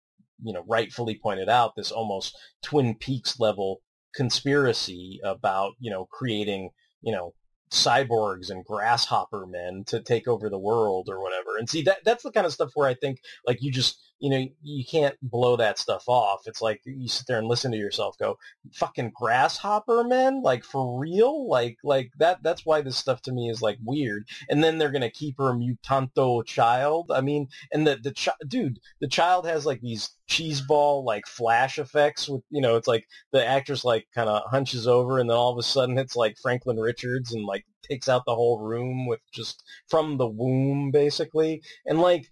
[0.42, 3.82] you know rightfully pointed out this almost twin peaks level
[4.14, 6.70] conspiracy about you know creating
[7.02, 7.34] you know
[7.72, 11.58] cyborgs and grasshopper men to take over the world or whatever.
[11.58, 14.30] And see that that's the kind of stuff where i think like you just you
[14.30, 16.44] know you can't blow that stuff off.
[16.46, 18.38] It's like you sit there and listen to yourself go
[18.74, 21.50] fucking grasshopper men like for real?
[21.50, 24.28] Like like that that's why this stuff to me is like weird.
[24.50, 27.12] And then they're gonna keep her mutanto child.
[27.14, 31.26] I mean and the the chi- dude the child has like these cheese ball like
[31.28, 35.30] flash effects with you know it's like the actress like kind of hunches over and
[35.30, 38.60] then all of a sudden it's like franklin richards and like takes out the whole
[38.60, 41.62] room with just from the womb basically.
[41.86, 42.30] And like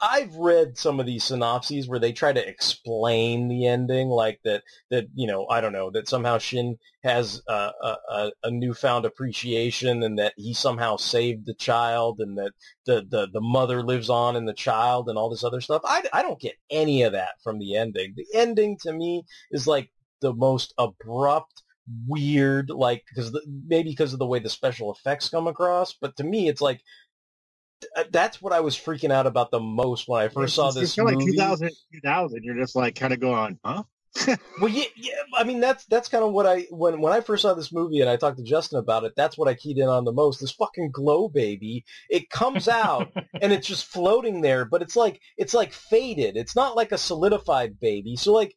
[0.00, 4.62] I've read some of these synopses where they try to explain the ending, like that,
[4.90, 10.02] that, you know, I don't know, that somehow Shin has a, a, a- newfound appreciation
[10.02, 12.52] and that he somehow saved the child and that
[12.86, 15.82] the, the, the mother lives on in the child and all this other stuff.
[15.84, 18.14] I, I don't get any of that from the ending.
[18.16, 19.90] The ending to me is like
[20.20, 21.62] the most abrupt,
[22.06, 26.24] weird, like, because maybe because of the way the special effects come across, but to
[26.24, 26.80] me it's like,
[28.10, 30.98] that's what I was freaking out about the most when I first saw this It's
[30.98, 31.32] of like movie.
[31.32, 32.44] 2000, 2000.
[32.44, 33.84] You're just like kind of going, huh?
[34.60, 37.42] Well, yeah, yeah, I mean that's that's kind of what I when when I first
[37.42, 39.14] saw this movie and I talked to Justin about it.
[39.16, 40.40] That's what I keyed in on the most.
[40.40, 41.84] This fucking glow baby.
[42.10, 46.36] It comes out and it's just floating there, but it's like it's like faded.
[46.36, 48.16] It's not like a solidified baby.
[48.16, 48.54] So like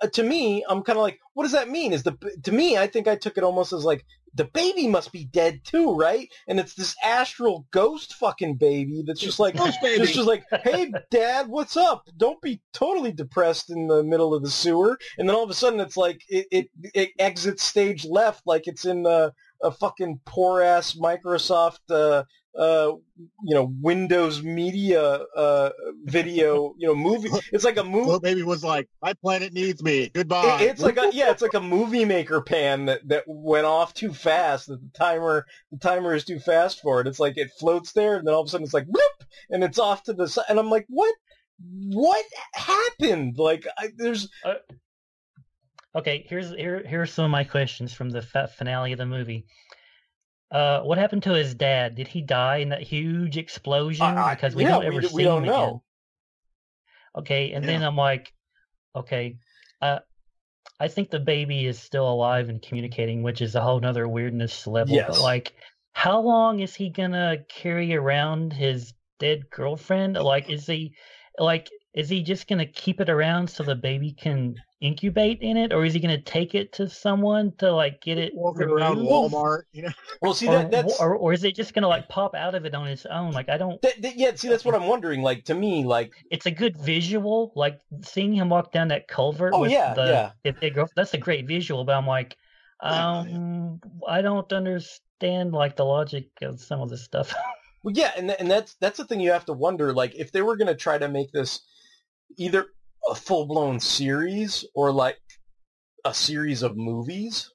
[0.00, 1.92] uh, to me, I'm kind of like, what does that mean?
[1.92, 4.04] Is the to me, I think I took it almost as like
[4.38, 6.32] the baby must be dead too, right?
[6.46, 10.02] And it's this astral ghost fucking baby that's just like Ghost baby.
[10.02, 12.08] It's just like, hey, dad, what's up?
[12.16, 14.96] Don't be totally depressed in the middle of the sewer.
[15.18, 18.68] And then all of a sudden, it's like it it, it exits stage left, like
[18.68, 22.22] it's in uh, a fucking poor ass Microsoft, uh,
[22.58, 22.92] uh,
[23.44, 25.00] you know, Windows Media
[25.36, 25.70] uh,
[26.04, 27.28] video, you know, movie.
[27.52, 28.08] It's like a movie.
[28.08, 30.08] Well, baby was like, my planet needs me.
[30.12, 30.58] Goodbye.
[30.62, 33.94] It- it's like a yeah, it's like a movie maker pan that, that went off
[33.94, 34.66] too fast.
[34.68, 37.06] That the timer the timer is too fast for it.
[37.06, 39.62] It's like it floats there, and then all of a sudden it's like whoop, and
[39.62, 40.46] it's off to the side.
[40.48, 41.14] And I'm like, what?
[41.60, 43.36] What happened?
[43.36, 44.28] Like, I, there's
[45.96, 48.22] Okay, here's here here's some of my questions from the
[48.56, 49.46] finale of the movie.
[50.50, 51.94] Uh, what happened to his dad?
[51.94, 54.06] Did he die in that huge explosion?
[54.06, 55.80] I- I- because we yeah, don't ever d- see we don't him again.
[57.16, 58.32] Okay, and then I'm like,
[58.94, 59.36] okay,
[59.82, 60.00] uh,
[60.80, 64.66] I think the baby is still alive and communicating, which is a whole nother weirdness
[64.66, 64.94] level.
[64.94, 65.08] Yes.
[65.08, 65.54] But like,
[65.92, 70.14] how long is he gonna carry around his dead girlfriend?
[70.16, 70.94] Like, is he
[71.38, 71.70] like?
[71.94, 75.84] Is he just gonna keep it around so the baby can incubate in it, or
[75.84, 78.98] is he gonna take it to someone to like get it Walking around?
[78.98, 79.90] Walmart, you know.
[80.22, 82.64] Well, see or, that that's or, or is it just gonna like pop out of
[82.66, 83.32] it on its own?
[83.32, 83.80] Like I don't.
[83.82, 84.34] that, that- yeah.
[84.34, 85.22] See, that's what I'm wondering.
[85.22, 89.52] Like to me, like It's a good visual, like seeing him walk down that culvert.
[89.54, 90.30] Oh, with yeah, the, yeah.
[90.44, 90.88] the big girl.
[90.94, 92.36] That's a great visual, but I'm like,
[92.82, 93.34] Yeah, yeah.
[93.34, 97.34] um, I don't understand like the logic of some of this stuff.
[97.84, 99.92] Well, yeah, and th- and that's that's the thing you have to wonder.
[99.92, 101.60] Like, if they were going to try to make this
[102.36, 102.66] either
[103.08, 105.18] a full blown series or like
[106.04, 107.50] a series of movies,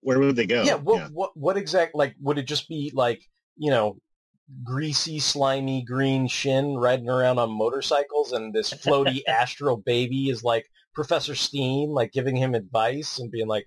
[0.00, 0.62] Where would they go?
[0.62, 3.22] yeah, what what what exact like would it just be like
[3.56, 3.96] you know
[4.64, 10.66] greasy, slimy, green Shin riding around on motorcycles, and this floaty astral baby is like
[10.94, 13.66] Professor Steam, like giving him advice and being like.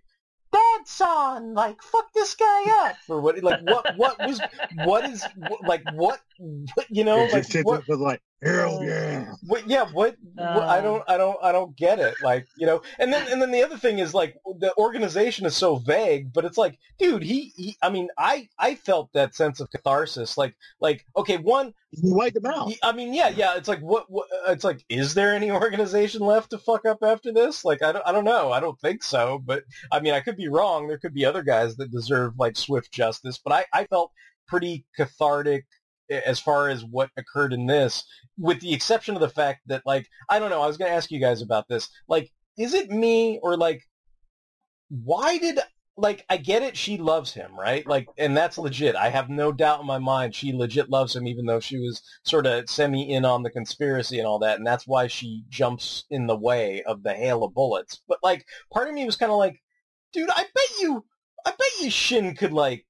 [0.51, 3.41] Dad, son, like fuck this guy up, or what?
[3.43, 3.97] Like what?
[3.97, 4.39] What was?
[4.85, 5.25] What is?
[5.35, 6.19] What, like what?
[6.37, 7.89] what you know, like what?
[7.89, 9.33] like, hell yeah.
[9.47, 10.47] What, yeah, what, what?
[10.63, 10.81] I Uh.
[10.81, 12.15] don't, I don't, I don't get it.
[12.23, 15.55] Like, you know, and then, and then the other thing is like the organization is
[15.55, 19.59] so vague, but it's like, dude, he, he I mean, I, I felt that sense
[19.59, 20.37] of catharsis.
[20.37, 22.69] Like, like, okay, one, You wipe them out.
[22.69, 23.55] he- I mean, yeah, yeah.
[23.55, 24.27] It's like, what, what?
[24.47, 27.63] uh, It's like, is there any organization left to fuck up after this?
[27.65, 28.51] Like, I don't, I don't know.
[28.51, 29.41] I don't think so.
[29.43, 30.87] But I mean, I could be wrong.
[30.87, 33.39] There could be other guys that deserve like swift justice.
[33.43, 34.11] But I, I felt
[34.47, 35.65] pretty cathartic a-
[36.25, 38.03] as far as what occurred in this,
[38.37, 40.61] with the exception of the fact that, like, I don't know.
[40.61, 41.89] I was going to ask you guys about this.
[42.07, 43.81] Like, is it me or like,
[44.89, 45.59] why did
[45.95, 47.85] like I get it she loves him, right?
[47.85, 48.95] Like and that's legit.
[48.95, 52.01] I have no doubt in my mind she legit loves him even though she was
[52.23, 56.05] sort of semi in on the conspiracy and all that and that's why she jumps
[56.09, 58.01] in the way of the hail of bullets.
[58.07, 59.61] But like part of me was kind of like,
[60.13, 61.05] dude, I bet you
[61.45, 62.85] I bet you Shin could like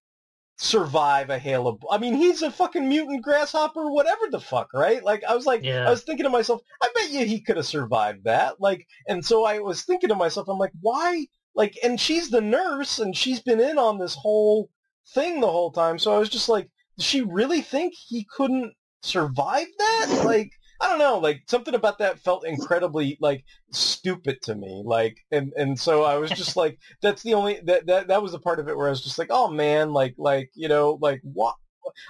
[0.55, 5.03] survive a hail of I mean, he's a fucking mutant grasshopper whatever the fuck, right?
[5.03, 5.87] Like I was like Yeah.
[5.87, 8.61] I was thinking to myself, I bet you he could have survived that.
[8.61, 12.41] Like and so I was thinking to myself, I'm like, why like and she's the
[12.41, 14.69] nurse and she's been in on this whole
[15.13, 18.73] thing the whole time so i was just like does she really think he couldn't
[19.01, 20.49] survive that like
[20.83, 25.53] i don't know like something about that felt incredibly like stupid to me like and
[25.55, 28.59] and so i was just like that's the only that that, that was the part
[28.59, 31.55] of it where i was just like oh man like like you know like what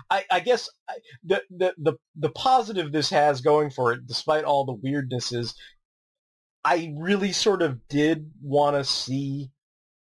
[0.10, 4.44] I, I guess I- the, the the the positive this has going for it, despite
[4.44, 5.56] all the weirdnesses,
[6.64, 9.52] I really sort of did want to see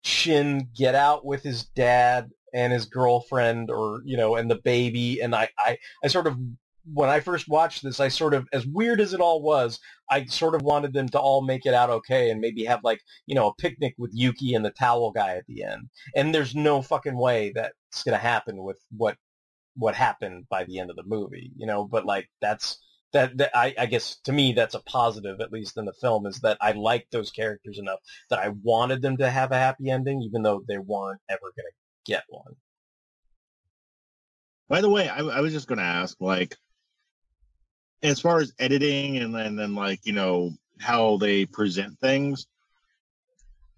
[0.03, 5.21] Shin get out with his dad and his girlfriend or, you know, and the baby.
[5.21, 6.37] And I, I, I sort of,
[6.85, 10.25] when I first watched this, I sort of, as weird as it all was, I
[10.25, 13.35] sort of wanted them to all make it out okay and maybe have like, you
[13.35, 15.89] know, a picnic with Yuki and the towel guy at the end.
[16.15, 19.17] And there's no fucking way that's going to happen with what,
[19.75, 22.79] what happened by the end of the movie, you know, but like that's,
[23.13, 26.25] that, that I, I guess to me that's a positive at least in the film
[26.25, 29.89] is that I liked those characters enough that I wanted them to have a happy
[29.89, 32.55] ending even though they weren't ever going to get one.
[34.69, 36.55] By the way, I, I was just going to ask, like,
[38.03, 42.47] as far as editing and then, then like, you know, how they present things,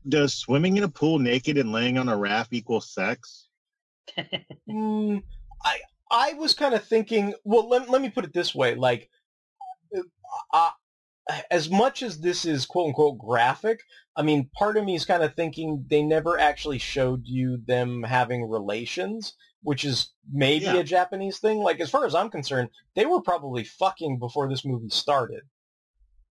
[0.08, 3.48] does swimming in a pool naked and laying on a raft equal sex?
[4.70, 5.22] Mm,
[5.64, 7.34] I I was kind of thinking.
[7.44, 9.10] Well, let, let me put it this way: like,
[10.54, 10.72] uh,
[11.52, 13.80] as much as this is quote unquote graphic,
[14.16, 18.04] I mean, part of me is kind of thinking they never actually showed you them
[18.04, 20.76] having relations, which is maybe Yeah.
[20.78, 21.60] a Japanese thing.
[21.60, 25.42] Like, as far as I'm concerned, they were probably fucking before this movie started.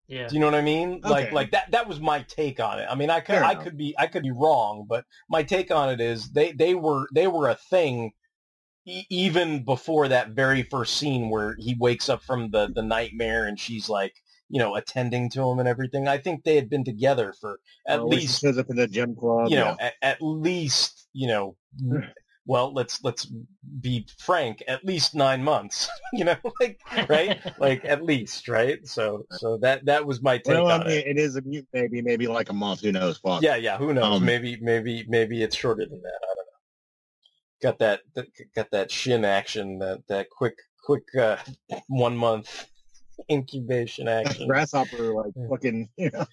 [0.07, 0.27] yeah.
[0.27, 0.99] Do you know what I mean?
[1.01, 1.35] Like Okay.
[1.35, 2.87] like that that was my take on it.
[2.89, 3.63] I mean, I could Fair I enough.
[3.63, 7.07] could be I could be wrong, but my take on it is they they were
[7.13, 8.11] they were a thing
[8.85, 13.45] e- even before that very first scene where he wakes up from the the nightmare
[13.47, 14.13] and she's like,
[14.49, 16.09] you know, attending to him and everything.
[16.09, 19.15] I think they had been together for at she least shows up in the gym
[19.15, 19.49] club.
[19.49, 19.85] you know, yeah.
[19.87, 21.55] at, at least, you know,
[22.45, 23.27] well, let's let's
[23.82, 27.39] be frank, at least 9 months, you know, like right?
[27.60, 28.86] Like at least, right?
[28.88, 31.08] So so that that was my take Well, I on mean, it.
[31.08, 32.82] it is a mute baby, maybe like a month.
[32.82, 33.17] Who knows?
[33.19, 33.41] Fuck.
[33.43, 33.77] Yeah, yeah.
[33.77, 34.17] Who knows?
[34.17, 36.19] Um, maybe, maybe, maybe it's shorter than that.
[36.23, 36.51] I don't know.
[37.62, 41.38] Got that, that got that shin action, that that quick, quick uh,
[41.88, 42.67] one month
[43.30, 44.47] incubation action.
[44.47, 46.25] grasshopper like fucking you know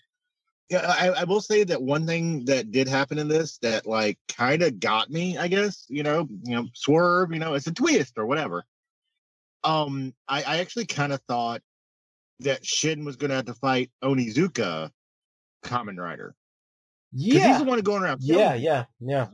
[0.69, 4.19] yeah I, I will say that one thing that did happen in this that like
[4.29, 7.73] kind of got me i guess you know you know swerve you know it's a
[7.73, 8.65] twist or whatever.
[9.65, 11.63] Um i i actually kind of thought
[12.41, 14.91] that shin was gonna have to fight onizuka
[15.65, 16.35] Kamen Rider.
[17.13, 19.27] Because he's Yeah, the one going around yeah, yeah, yeah.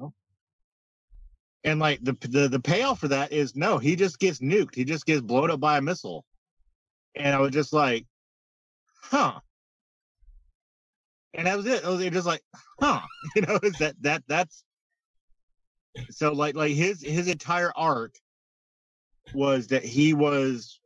[1.64, 4.74] and like the, the the payoff for that is no he just gets nuked.
[4.74, 6.24] He just gets blown up by a missile.
[7.16, 8.06] And i was just like
[9.02, 9.40] huh.
[11.34, 11.84] And that was it.
[11.84, 12.42] It was just like,
[12.80, 13.00] huh.
[13.36, 14.64] You know, is that that that's
[16.10, 18.14] so like like his his entire arc
[19.32, 20.80] was that he was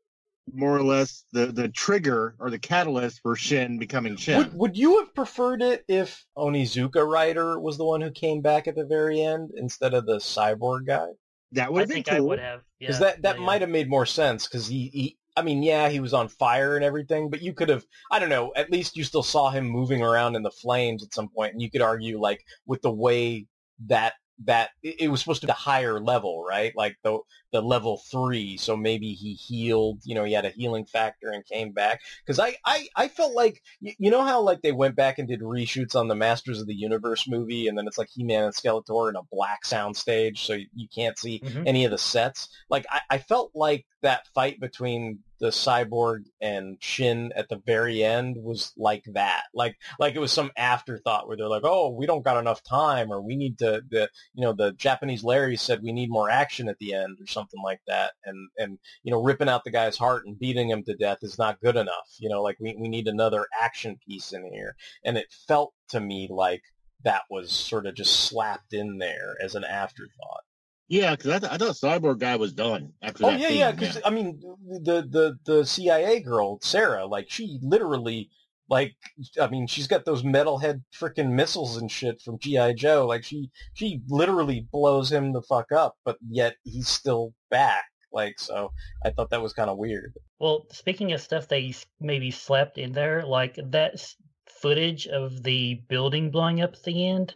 [0.52, 4.38] more or less the the trigger or the catalyst for Shin becoming Shin.
[4.38, 8.66] Would, would you have preferred it if Onizuka Rider was the one who came back
[8.66, 11.08] at the very end instead of the cyborg guy?
[11.52, 12.16] that would I have been think cool.
[12.16, 12.60] I would have.
[12.78, 15.62] Because yeah, that, that yeah, might have made more sense because he, he, I mean,
[15.62, 18.70] yeah, he was on fire and everything, but you could have, I don't know, at
[18.70, 21.70] least you still saw him moving around in the flames at some point, and you
[21.70, 23.46] could argue, like, with the way
[23.86, 24.14] that
[24.44, 26.72] that it was supposed to be a higher level, right?
[26.76, 27.18] Like the
[27.52, 28.56] the level three.
[28.56, 30.00] So maybe he healed.
[30.04, 32.00] You know, he had a healing factor and came back.
[32.24, 35.40] Because I, I I felt like you, know how like they went back and did
[35.40, 38.54] reshoots on the Masters of the Universe movie, and then it's like He Man and
[38.54, 41.64] Skeletor in a black soundstage, so you, you can't see Mhm.
[41.66, 42.48] any of the sets.
[42.68, 48.02] Like I, I felt like that fight between the cyborg and Shin at the very
[48.02, 49.44] end was like that.
[49.54, 53.12] Like like it was some afterthought where they're like, oh, we don't got enough time,
[53.12, 56.68] or we need to the you know the Japanese Larry said we need more action
[56.68, 59.96] at the end or something like that, and and you know ripping out the guy's
[59.96, 62.08] heart and beating him to death is not good enough.
[62.18, 64.74] You know, like we we need another action piece in here,
[65.04, 66.62] and it felt to me like
[67.04, 70.42] that was sort of just slapped in there as an afterthought.
[70.88, 73.38] Yeah, because I, th- I thought Cyborg guy was done after Oh that.
[73.38, 73.70] yeah, theme, yeah.
[73.72, 74.40] Because I mean,
[74.82, 78.30] the the the CIA girl Sarah, like she literally,
[78.68, 78.94] like,
[79.40, 83.06] I mean, she's got those metalhead freaking missiles and shit from GI Joe.
[83.06, 87.84] Like she she literally blows him the fuck up, but yet he's still back.
[88.12, 88.72] Like so,
[89.04, 90.14] I thought that was kind of weird.
[90.38, 94.14] Well, speaking of stuff they maybe slapped in there, like that
[94.48, 97.34] footage of the building blowing up at the end,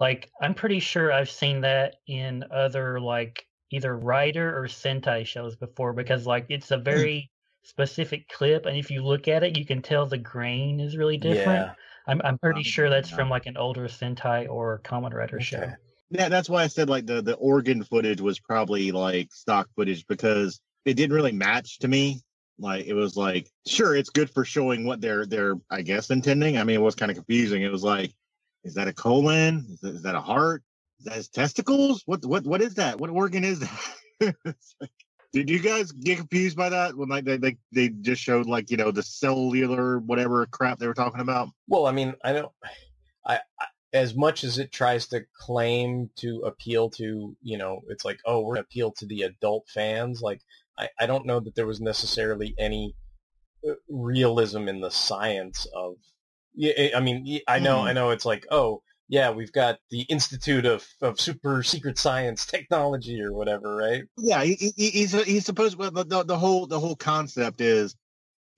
[0.00, 5.56] like I'm pretty sure I've seen that in other like either Rider or Sentai shows
[5.56, 6.84] before because like it's a hmm.
[6.84, 7.31] very
[7.62, 11.16] specific clip, and if you look at it, you can tell the grain is really
[11.16, 11.66] different.
[11.68, 11.74] Yeah.
[12.06, 15.72] I'm I'm pretty Um, sure that's from like an older Sentai or Kamen Rider show.
[16.10, 20.06] Yeah, that's why I said like the the organ footage was probably like stock footage
[20.06, 22.20] because it didn't really match to me.
[22.58, 26.58] Like it was like sure it's good for showing what they're they're I guess intending.
[26.58, 27.62] I mean it was kind of confusing.
[27.62, 28.12] It was like
[28.64, 29.66] is that a colon?
[29.70, 30.62] Is that, is that a heart?
[30.98, 32.02] Is that his testicles?
[32.04, 32.98] What what what is that?
[32.98, 33.80] What organ is that?
[34.80, 34.90] Like-
[35.32, 38.70] Did you guys get confused by that when like they, they they just showed like
[38.70, 41.48] you know the cellular whatever crap they were talking about?
[41.68, 42.52] Well, I mean, I don't.
[43.24, 48.04] I, I as much as it tries to claim to appeal to, you know, it's
[48.04, 50.22] like, oh, we're gonna appeal to the adult fans.
[50.22, 50.40] Like,
[50.78, 52.94] I, I don't know that there was necessarily any
[53.68, 55.96] uh, realism in the science of.
[56.54, 57.86] Yeah, I mean, I know, Hmm.
[57.86, 58.10] I know.
[58.10, 63.32] It's like, oh, yeah, we've got the Institute of, of Super Secret Science Technology or
[63.32, 64.04] whatever, right?
[64.16, 65.76] Yeah, he, he, he's he's supposed.
[65.76, 67.94] Well, the, the the whole the whole concept is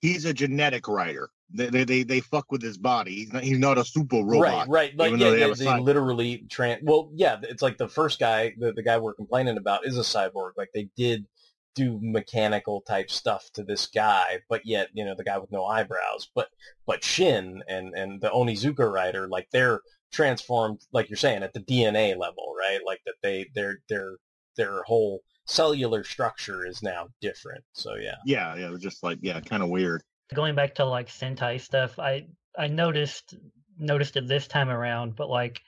[0.01, 1.29] he's a genetic Rider.
[1.53, 3.15] They they they, they fuck with his body.
[3.15, 4.67] He's not he's not a super robot.
[4.67, 4.97] Right, right.
[4.97, 6.81] Like, even yeah, they yeah, a they literally trans.
[6.83, 10.01] Well, yeah, it's like the first guy, the, the guy we're complaining about, is a
[10.01, 10.51] cyborg.
[10.57, 11.25] Like they did
[11.75, 15.65] do mechanical type stuff to this guy, but yet you know the guy with no
[15.65, 16.29] eyebrows.
[16.33, 16.47] But
[16.87, 19.81] but Shin and and the Onizuka rider, like they're
[20.11, 22.79] transformed, like you're saying, at the DNA level, right?
[22.85, 24.17] Like that they their their
[24.57, 27.63] their whole cellular structure is now different.
[27.73, 28.15] So yeah.
[28.25, 28.67] Yeah, yeah.
[28.67, 30.03] It was just like yeah, kind of weird.
[30.33, 32.27] going back to like Sentai stuff, I
[32.57, 33.35] I noticed
[33.77, 35.61] noticed it this time around, but like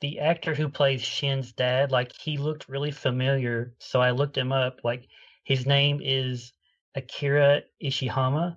[0.00, 4.52] the actor who plays Shin's dad, like he looked really familiar, so I looked him
[4.52, 4.80] up.
[4.84, 5.08] Like
[5.44, 6.52] his name is
[6.94, 8.56] Akira Ishihama,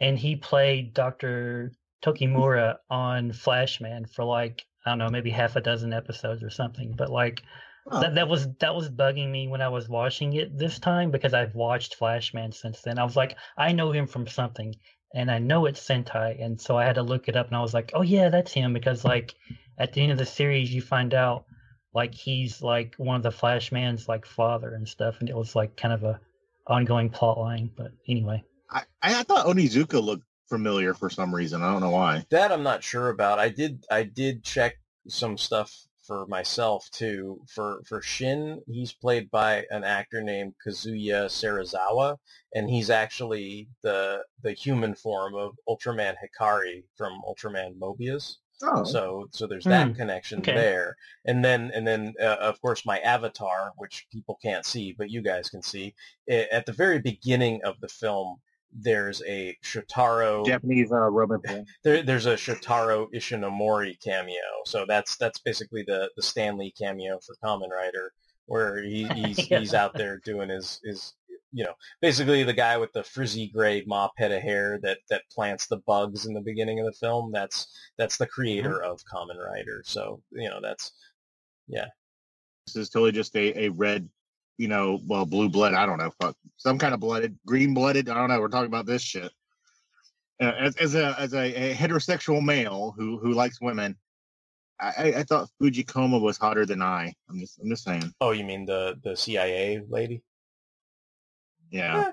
[0.00, 1.72] and he played Dr.
[2.04, 6.94] Tokimura on Flashman for like I don't know, maybe half a dozen episodes or something.
[6.96, 7.42] But like
[7.86, 11.10] Oh, that, that was that was bugging me when I was watching it this time
[11.10, 12.98] because I've watched Flashman since then.
[12.98, 14.74] I was like, I know him from something,
[15.14, 17.60] and I know it's Sentai, and so I had to look it up, and I
[17.60, 19.34] was like, oh yeah, that's him because like
[19.78, 21.44] at the end of the series you find out
[21.94, 25.76] like he's like one of the Flashman's like father and stuff, and it was like
[25.76, 26.18] kind of a
[26.66, 27.70] ongoing plot line.
[27.76, 30.24] But anyway, I I thought Onizuka looked
[30.54, 31.62] familiar for some reason.
[31.62, 32.26] I don't know why.
[32.30, 33.38] That I'm not sure about.
[33.38, 34.74] I did I did check
[35.08, 35.70] some stuff
[36.06, 37.40] for myself too.
[37.54, 42.18] For for Shin, he's played by an actor named Kazuya Serizawa,
[42.54, 48.36] and he's actually the the human form of Ultraman Hikari from Ultraman Mobius.
[48.62, 50.54] Oh, So so there's that Hmm, connection okay.
[50.54, 55.10] there, and then and then uh, of course my avatar, which people can't see but
[55.10, 55.94] you guys can see,
[56.30, 58.40] i- at the very beginning of the film,
[58.74, 61.40] there's a Shotaro Japanese uh, Roman.
[61.84, 64.34] there, there's a Shotaro Ishinomori cameo.
[64.66, 68.12] So that's that's basically the the Stan Lee cameo for Kamen Rider,
[68.46, 69.60] where he, he's Yeah.
[69.60, 71.14] he's out there doing his his
[71.52, 75.22] you know, basically the guy with the frizzy gray mop head of hair that that
[75.30, 77.30] plants the bugs in the beginning of the film.
[77.32, 79.82] That's that's the creator of Kamen Rider.
[79.86, 80.92] So you know, that's
[81.68, 81.86] yeah.
[82.66, 84.08] This is totally just a, a red,
[84.58, 85.74] you know, well, blue blood.
[85.74, 88.08] I don't know, fuck, some kind of blooded, green blooded.
[88.08, 88.40] I don't know.
[88.40, 89.30] We're talking about this shit.
[90.40, 93.96] Uh, as, as a as a, a heterosexual male who who likes women,
[94.80, 97.12] I, Ai- I thought Fujikoma was hotter than I.
[97.28, 98.12] I'm just I'm just saying.
[98.20, 100.22] Oh, you mean the the CIA lady?
[101.70, 102.10] Yeah.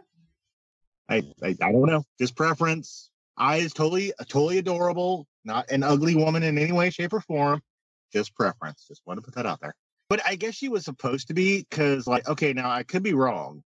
[1.09, 2.03] I, Ai I don't know.
[2.19, 3.09] Just preference.
[3.37, 5.27] I is totally totally adorable.
[5.43, 7.61] Not an ugly woman in any way, shape, or form.
[8.13, 8.85] Just preference.
[8.87, 9.75] Just want to put that out there.
[10.11, 13.13] But I guess she was supposed to be because, like, okay, now I could be
[13.13, 13.63] wrong,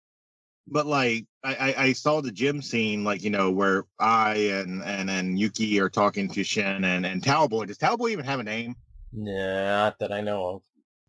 [0.68, 4.80] but like, I, I I saw the gym scene, like you know, where Ai and
[4.84, 7.66] and and Yuki are talking to Shin and and Talboy.
[7.66, 8.76] Does Talboy even have a name?
[9.12, 10.62] Not that I know of.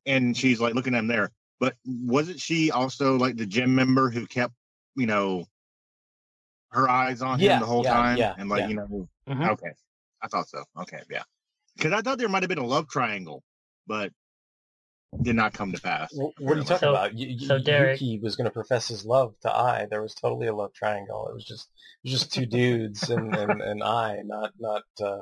[0.07, 1.31] and she's like looking at him there.
[1.59, 4.55] But wasn't she also like the gym member who kept,
[4.95, 5.45] you know,
[6.71, 8.17] her eyes on Yeah, him the whole yeah, time?
[8.17, 8.67] yeah, and like, yeah.
[8.69, 9.49] you know, Mhm.
[9.53, 9.71] okay.
[10.21, 10.63] I thought so.
[10.81, 11.23] Okay, yeah.
[11.75, 13.43] Because I thought there might have been a love triangle,
[13.87, 14.11] but
[15.21, 16.11] did not come to pass.
[16.13, 17.13] Wh- What are you talking So- about?
[17.13, 19.85] Y- so Derek- Yuki was going to profess his love to Ai.
[19.89, 21.27] There was totally a love triangle.
[21.29, 21.69] It was just
[22.03, 25.19] it was just two dudes and, and, and Ai, not not uh,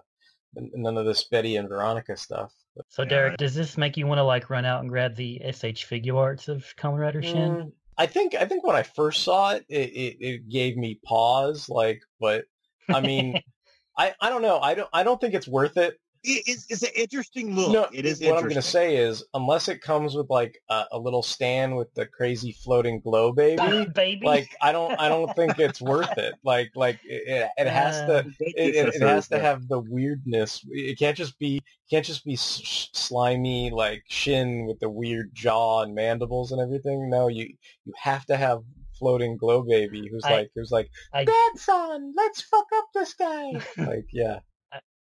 [0.55, 2.51] none of this Betty and Veronica stuff.
[2.75, 3.37] But, So Derek, right.
[3.39, 6.65] does this make you want to like run out and grab the SH Figuarts of
[6.77, 7.51] Kamen Rider Shin?
[7.51, 10.99] Mm, I think I think when I first saw it, it, it, it gave me
[11.05, 11.69] pause.
[11.69, 12.45] Like, but
[12.89, 13.41] I mean,
[13.97, 14.59] I, I don't know.
[14.59, 15.97] I don't I don't think it's worth it.
[16.25, 17.71] It- it's, it's an interesting look.
[17.71, 20.83] No, it is what I'm going to say is, unless it comes with like a,
[20.93, 24.25] a little stand with the crazy floating glow baby, baby.
[24.25, 26.33] like I don't I don't think it's worth it.
[26.43, 29.79] Like like it, it, it has to Uh, it, it, it has to have the
[29.79, 30.65] weirdness.
[30.69, 35.81] It can't just be can't just be s- slimy like Shin with the weird jaw
[35.83, 37.09] and mandibles and everything.
[37.09, 37.53] No, you
[37.85, 38.61] you have to have
[38.97, 43.51] floating glow baby who's I- like who's like I, grandson, let's fuck up this guy.
[43.77, 44.39] like yeah,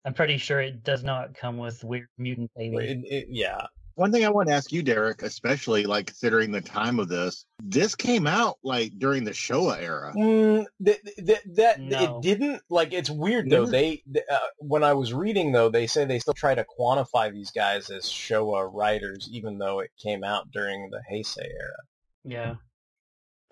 [0.04, 2.76] I'm pretty sure it does not come with weird mutant baby.
[2.76, 3.66] it, it, yeah.
[3.96, 7.46] One thing I want to ask you, Derek, especially like considering the time of this,
[7.62, 10.12] this came out like during the Showa era.
[10.16, 12.18] Mm, th- th- that No.
[12.18, 13.66] it didn't like it's weird though.
[13.66, 13.70] Yeah.
[13.70, 17.32] They th- uh, when I was reading though, they say they still try to quantify
[17.32, 21.76] these guys as Showa Riders, even though it came out during the Heisei era.
[22.24, 22.54] Yeah.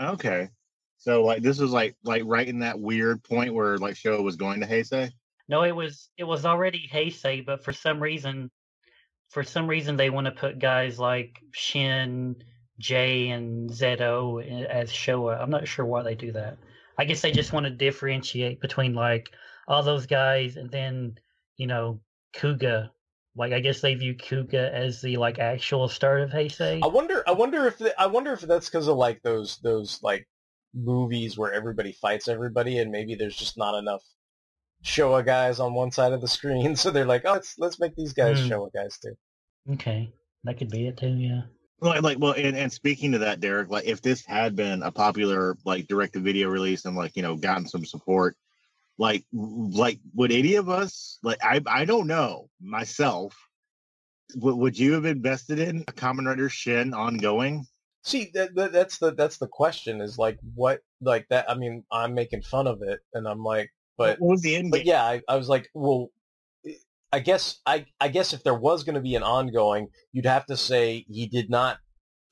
[0.00, 0.48] Okay.
[0.98, 4.34] So like this was like like right in that weird point where like Showa was
[4.34, 5.12] going to Heisei.
[5.48, 8.50] No, it was it was already Heisei, but for some reason,
[9.28, 12.36] for some reason they want to put guys like Shin,
[12.78, 15.40] J, and ZO as Showa.
[15.40, 16.58] I'm not sure why they do that.
[16.98, 19.30] I guess they just want to differentiate between like
[19.66, 21.18] all those guys and then
[21.56, 22.00] you know
[22.34, 22.90] Kuuga.
[23.34, 26.80] Like I guess they view Kuuga as the like actual start of Heisei.
[26.82, 27.24] I wonder.
[27.26, 30.28] I wonder if the, I wonder if that's because of like those those like
[30.74, 34.02] movies where everybody fights everybody, and maybe there's just not enough
[34.84, 37.94] Showa guys on one side of the screen, so they're like, oh, let's let's make
[37.96, 38.50] these guys Hmm.
[38.50, 39.14] Showa guys too.
[39.72, 40.12] Okay,
[40.44, 41.14] that could be it too.
[41.14, 41.42] Yeah.
[41.80, 44.92] Like, like well, and, and speaking to that, Derek, like if this had been a
[44.92, 48.36] popular like direct to video release and like you know gotten some support,
[48.98, 53.36] like like would any of us like I I don't know myself,
[54.36, 57.66] would, would you have invested in a Kamen Rider Shin ongoing?
[58.04, 61.48] See, that, that, that's the that's the question is like what like that.
[61.48, 64.70] I mean, I'm making fun of it, and I'm like, but what was the end
[64.70, 66.08] but yeah, I, I was like, well,
[66.66, 66.72] eh,
[67.12, 70.46] I guess I I guess if there was going to be an ongoing, you'd have
[70.46, 71.78] to say he did not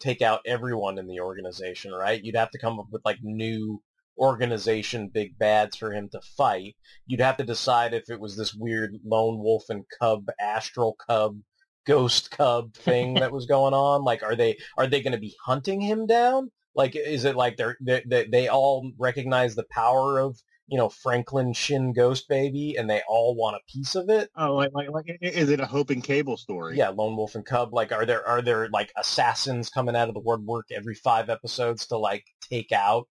[0.01, 2.23] take out everyone in the organization, right?
[2.23, 3.83] You'd have to come up with like new
[4.19, 6.77] organization big bads for him to fight.
[7.07, 11.39] You'd have to decide if it was this weird lone wolf and cub, astral cub,
[11.87, 14.05] ghost cub thing that was going on.
[14.05, 16.51] Like, are they are they going to be hunting him down?
[16.75, 20.39] Like, is it like they're, they they they all recognize the power of
[20.71, 24.31] you know Franklin Shin Ghost Baby, and they all want a piece of it?
[24.37, 26.77] Oh, like like like is it a Hope and Cable story?
[26.77, 27.75] Yeah, Lone Wolf and Cub.
[27.75, 31.87] Like, are there are there like assassins coming out of the woodwork every five episodes
[31.89, 33.09] to like take out,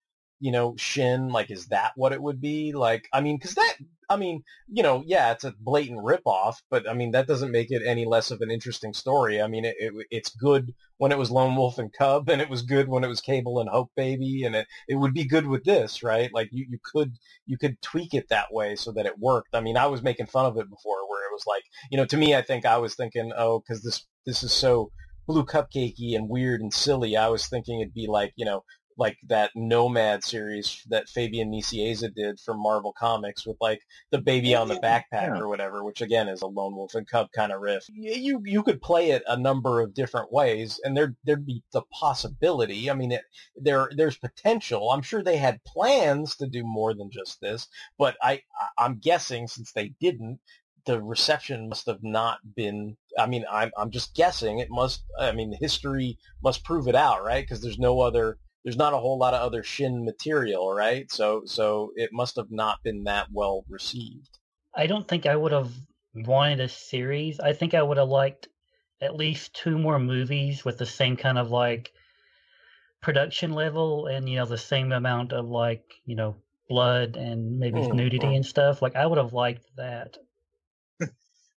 [0.45, 1.31] you know, Shin?
[1.31, 2.75] Like, is that what it would be?
[2.75, 3.77] Like, I mean, because that,
[4.11, 7.71] I mean, you know, yeah, it's a blatant ripoff, but I mean, that doesn't make
[7.71, 9.41] it any less of an interesting story.
[9.41, 12.51] I mean, it, it it's good when it was Lone Wolf and Cub, and it
[12.51, 15.47] was good when it was Cable and Hope Baby, and it it would be good
[15.47, 16.29] with this, right?
[16.35, 17.15] Like, you you could
[17.47, 19.55] you could tweak it that way so that it worked.
[19.55, 22.05] I mean, I was making fun of it before, where it was like you know,
[22.05, 24.91] to me, I think I was thinking, oh, because this this is so
[25.27, 27.17] blue cupcakey and weird and silly.
[27.17, 28.63] I was thinking it'd be like, you know,
[28.97, 33.81] like that Nomad series that Fabian Nicieza did for Marvel Comics with like
[34.11, 37.07] the baby oh, on the backpack or whatever, which again is a lone wolf and
[37.09, 37.85] cub kind of riff.
[37.89, 41.83] You you could play it a number of different ways, and there there'd be the
[41.93, 42.91] possibility.
[42.91, 43.23] I mean, it,
[43.57, 44.91] there there's potential.
[44.91, 47.69] I'm sure they had plans to do more than just this,
[47.99, 50.41] but I I- I'm guessing since they didn't,
[50.87, 52.97] the reception must have not been.
[53.19, 54.59] I mean, I'm I'm just guessing.
[54.59, 55.03] It must.
[55.19, 57.43] I mean, history must prove it out, right?
[57.43, 58.39] Because there's no other.
[58.65, 61.11] There's not a whole lot of other Shin material, right?
[61.11, 64.39] So so it must have not been that well received.
[64.75, 65.73] I don't think I would have
[66.15, 67.41] wanted a series.
[67.41, 68.49] I think I would have liked
[69.01, 71.93] at least two more movies with the same kind of like
[73.01, 76.37] production level and you know the same amount of like you know
[76.69, 78.37] blood and maybe Mm, nudity mm.
[78.37, 78.81] and stuff.
[78.83, 80.17] Like I would have liked that.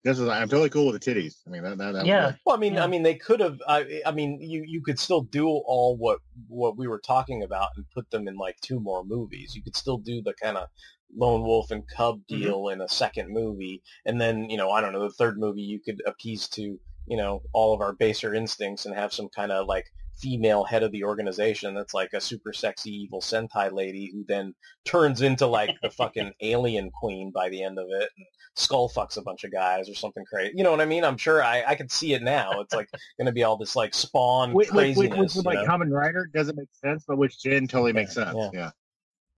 [0.03, 1.35] This is I'm totally cool with the titties.
[1.45, 2.33] I mean, that, that, that Yeah.
[2.45, 2.83] Well, I mean, Yeah.
[2.83, 3.59] I mean, they could have.
[3.67, 7.69] I, I mean, you you could still do all what what we were talking about
[7.75, 9.53] and put them in like two more movies.
[9.55, 10.67] You could still do the kind of
[11.15, 12.41] lone wolf and cub Mm-hmm.
[12.41, 15.61] deal in a second movie, and then you know, I don't know, the third movie
[15.61, 16.61] you could appease to
[17.07, 19.85] you know all of our baser instincts and have some kind of like
[20.19, 24.53] female head of the organization that's like a super sexy evil sentai lady who then
[24.85, 29.17] turns into like the fucking alien queen by the end of it and skull fucks
[29.17, 30.53] a bunch of guys or something crazy.
[30.55, 31.03] You know what I mean?
[31.03, 32.59] I'm sure I, I could see it now.
[32.61, 32.89] It's like
[33.19, 35.35] going to be all this like spawn Which, which, which, craziness.
[35.35, 35.65] which like know?
[35.65, 38.35] Kamen Rider doesn't make sense, but which Jin totally makes sense.
[38.35, 38.49] yeah.
[38.53, 38.69] Yeah.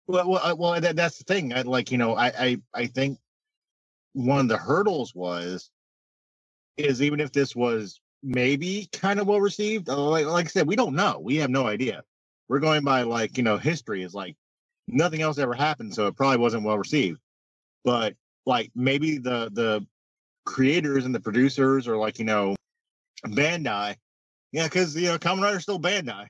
[0.06, 1.52] Well, well, I- well, that, that's the thing.
[1.52, 3.18] I like, you know, I, I, I think
[4.12, 5.70] one of the hurdles was,
[6.76, 10.66] is even if this was maybe kind of well received, uh, like, like I said,
[10.66, 11.20] we don't know.
[11.22, 12.02] We have no idea.
[12.48, 14.36] We're going by like, you know, history is like
[14.86, 17.20] nothing else ever happened, so it probably wasn't well received.
[17.84, 18.14] But
[18.46, 19.86] like maybe the the
[20.44, 22.56] creators and the producers or like you know
[23.24, 23.96] Bandai,
[24.52, 26.26] yeah, because you know Kamen Rider's still Bandai.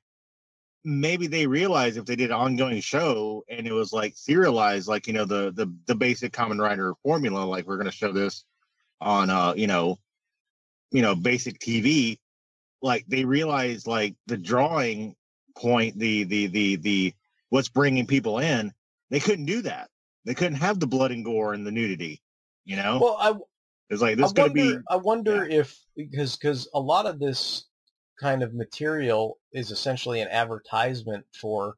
[0.84, 5.06] Maybe they realized if they did an ongoing show and it was like serialized, like
[5.06, 8.44] you know the the the basic Kamen Rider formula, like we're gonna show this
[9.00, 9.96] on uh you know
[10.90, 12.18] you know basic TV,
[12.82, 15.14] like they realized like the drawing
[15.56, 17.14] point, the the the the
[17.50, 18.72] what's bringing people in,
[19.10, 19.90] they couldn't do that.
[20.24, 22.22] They couldn't have the blood and gore and the nudity.
[22.64, 23.34] You know, Well, I,
[23.88, 27.64] it's like this is gonna be I wonder if because because a lot of this
[28.20, 31.76] kind of material is essentially an advertisement for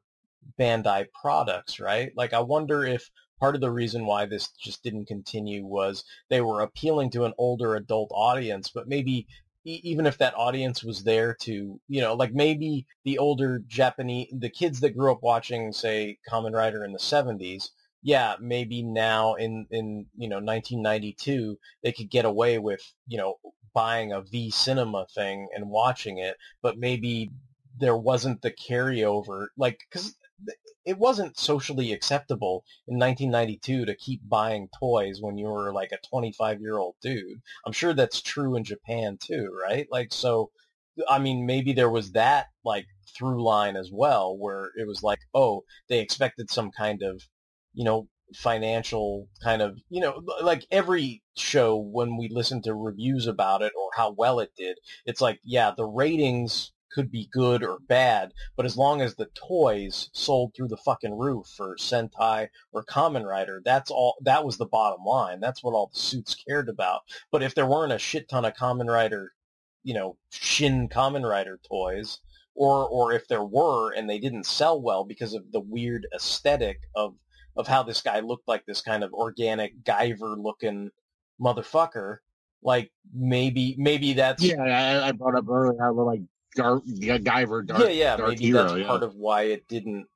[0.59, 2.11] Bandai products, right?
[2.15, 3.09] Like, I wonder if
[3.41, 7.33] part of the reason why this just didn't continue was they were appealing to an
[7.39, 9.27] older adult audience, but maybe
[9.65, 14.49] even if that audience was there to, you know, like maybe the older Japanese, the
[14.49, 17.69] kids that grew up watching, say, Kamen Rider in the 70s,
[18.03, 23.35] yeah, maybe now in, in, you know, 1992, they could get away with, you know,
[23.73, 27.31] buying a V cinema thing and watching it, but maybe
[27.79, 30.15] there wasn't the carryover, like, because
[30.85, 36.07] it wasn't socially acceptable in 1992 to keep buying toys when you were like a
[36.09, 37.41] 25 year old dude.
[37.65, 39.87] I'm sure that's true in Japan too, right?
[39.91, 40.51] Like, so,
[41.09, 42.85] I mean, maybe there was that like
[43.15, 47.21] through line as well, where it was like, oh, they expected some kind of,
[47.73, 53.27] you know, financial kind of, you know, like every show when we listen to reviews
[53.27, 57.63] about it or how well it did, it's like, yeah, the ratings could be good
[57.63, 62.49] or bad, but as long as the toys sold through the fucking roof for Sentai
[62.71, 65.39] or Kamen Rider, that's all, that was the bottom line.
[65.39, 67.01] That's what all the suits cared about.
[67.31, 69.33] But if there weren't a shit ton of Kamen Rider,
[69.83, 72.19] you know, Shin Kamen Rider toys,
[72.53, 76.79] or, or if there were and they didn't sell well because of the weird aesthetic
[76.95, 77.15] of,
[77.55, 80.91] of how this guy looked like this kind of organic Guyver looking
[81.39, 82.17] motherfucker,
[82.61, 84.61] like maybe, maybe that's, yeah.
[84.61, 86.21] I, I brought up earlier how like
[86.55, 88.63] dark Guyver, dark, yeah, yeah, dark maybe hero.
[88.63, 88.87] that's yeah.
[88.87, 90.07] part of why it didn't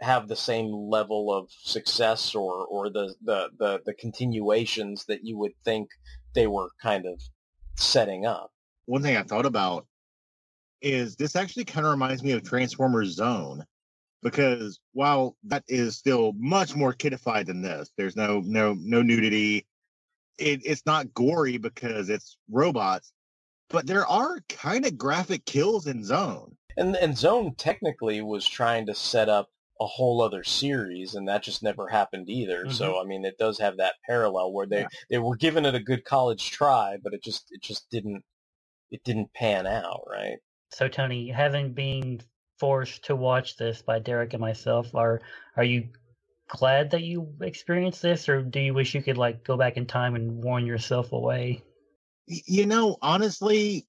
[0.00, 5.38] have the same level of success or or the the the, the continuations that you
[5.38, 5.88] would think
[6.34, 7.20] they were kind of
[7.76, 8.52] setting up.
[8.86, 9.86] one thing I thought about
[10.82, 13.64] is this actually kind of reminds me of Transformers Zone
[14.22, 19.66] because while that is still much more kidified than this, there's no no no nudity.
[20.38, 23.12] It, it's not gory because it's robots,
[23.68, 26.56] but there are kind of graphic kills in Zone.
[26.76, 29.48] And and Zone technically was trying to set up
[29.80, 32.64] a whole other series, and that just never happened either.
[32.64, 32.72] Mm-hmm.
[32.72, 34.88] So I mean, it does have that parallel where they Yeah.
[35.10, 38.24] they were giving it a good college try, but it just it just didn't
[38.90, 40.38] it didn't pan out, right?
[40.72, 42.20] So Tony, having been
[42.58, 45.20] forced to watch this by Derek and myself, are
[45.56, 45.88] are you
[46.48, 49.86] glad that you experienced this, or do you wish you could like go back in
[49.86, 51.62] time and warn yourself away?
[52.26, 53.86] You know, honestly,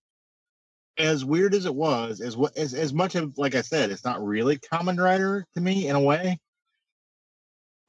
[0.98, 4.24] as weird as it was, as as as much of like I said, it's not
[4.24, 6.40] really Kamen Rider to me in a way.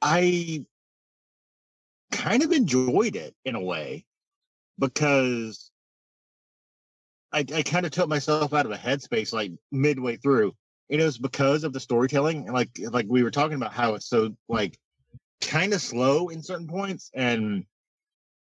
[0.01, 0.65] I
[2.11, 4.05] kind of enjoyed it in a way
[4.77, 5.71] because
[7.31, 10.53] I, I kind of took myself out of a headspace like midway through.
[10.89, 12.45] And it was because of the storytelling.
[12.45, 14.77] And like like we were talking about how it's so like
[15.41, 17.65] kind of slow in certain points and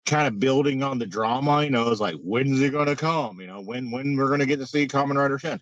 [0.06, 3.40] kind of building on the drama, you know, it's like when's it gonna come?
[3.40, 5.60] You know, when when we're gonna get to see Kamen Rider Shin.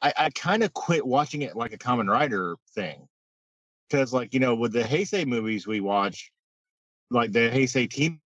[0.00, 3.08] I, I kind of quit watching it like a Kamen Rider thing.
[3.90, 6.30] Cause like, you know, with the Heisei movies we watch,
[7.10, 8.20] like the Heisei team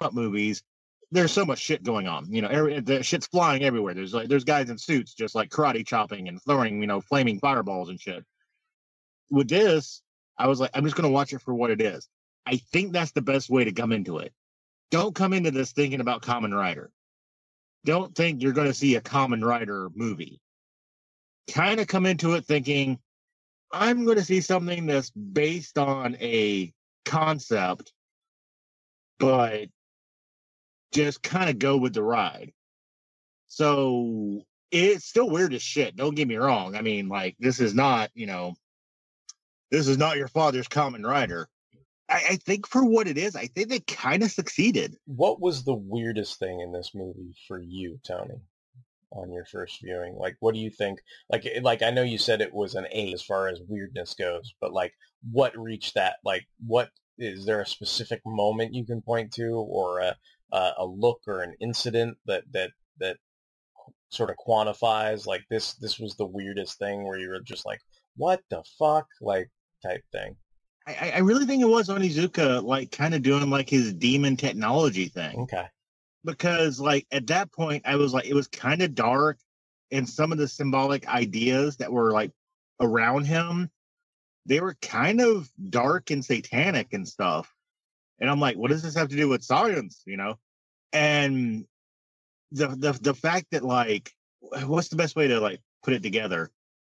[0.00, 0.62] up movies,
[1.10, 2.32] there's so much shit going on.
[2.32, 3.92] You know, every, the shit's flying everywhere.
[3.92, 7.38] There's like there's guys in suits just like karate chopping and throwing, you know, flaming
[7.38, 8.24] fireballs and shit.
[9.30, 10.02] With this,
[10.38, 12.08] I was like, I'm just gonna watch it for what it is.
[12.46, 14.32] I think that's the best way to come into it.
[14.92, 16.92] Don't come into this thinking about Kamen Rider.
[17.86, 20.38] Don't think you're gonna see a Kamen Rider movie.
[21.50, 22.98] Kind of come into it thinking,
[23.72, 26.74] I'm gonna see something that's based on a
[27.06, 27.92] concept,
[29.18, 29.68] but
[30.92, 32.52] just kind of go with the ride.
[33.48, 35.96] So it's still weird as shit.
[35.96, 36.76] Don't get me wrong.
[36.76, 38.54] I mean, like, this is not, you know,
[39.70, 41.48] this is not your father's Kamen Rider.
[42.12, 44.96] I, I think for what it is, I think they kind of succeeded.
[45.06, 48.40] What was the weirdest thing in this movie for you, Tony,
[49.10, 50.16] on your first viewing?
[50.16, 51.00] Like, what do you think?
[51.30, 54.14] Like, eh, like I know you said it was an eight as far as weirdness
[54.14, 54.92] goes, but like,
[55.30, 56.16] what reached that?
[56.24, 60.16] Like, what is there a specific moment you can point to, or a
[60.52, 63.16] a look or an incident that that that
[64.10, 67.80] sort of quantifies like this this was the weirdest thing where you were just like
[68.16, 69.50] what the fuck like
[69.82, 70.36] type thing
[70.86, 75.06] I, I really think it was Onizuka like kind of doing like his demon technology
[75.08, 75.40] thing.
[75.40, 75.66] Okay.
[76.24, 79.38] Because like at that point I was like it was kind of dark
[79.90, 82.32] and some of the symbolic ideas that were like
[82.80, 83.70] around him
[84.46, 87.54] they were kind of dark and satanic and stuff.
[88.20, 90.02] And I'm like, what does this have to do with science?
[90.06, 90.38] You know?
[90.92, 91.64] And
[92.50, 96.50] the the the fact that like what's the best way to like put it together?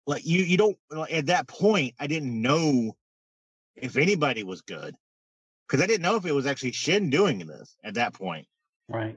[0.07, 0.77] Like you you don't
[1.11, 2.97] at that point I didn't know
[3.77, 4.95] if anybody was good.
[5.69, 8.47] Because I didn't know if it was actually Shin doing this at that point.
[8.89, 9.17] Right.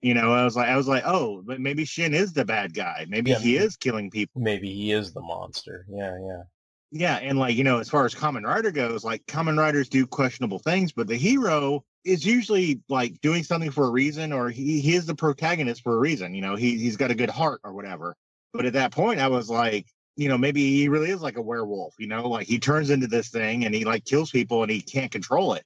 [0.00, 2.72] You know, I was like I was like, oh, but maybe Shin is the bad
[2.72, 3.04] guy.
[3.08, 3.38] Maybe Yeah.
[3.38, 4.40] he is killing people.
[4.40, 6.42] maybe he is the monster yeah yeah
[6.90, 10.06] Yeah, and like you know, as far as Kamen Rider goes, like Kamen Riders do
[10.06, 14.80] questionable things, but the hero is usually like doing something for a reason, or he,
[14.80, 16.32] he is the protagonist for a reason.
[16.34, 18.16] You know, he he's got a good heart or whatever.
[18.54, 19.86] But at that point, I was like,
[20.18, 21.94] you know, maybe he really is like a werewolf.
[21.98, 24.82] You know, like he turns into this thing and he like kills people and he
[24.82, 25.64] can't control it.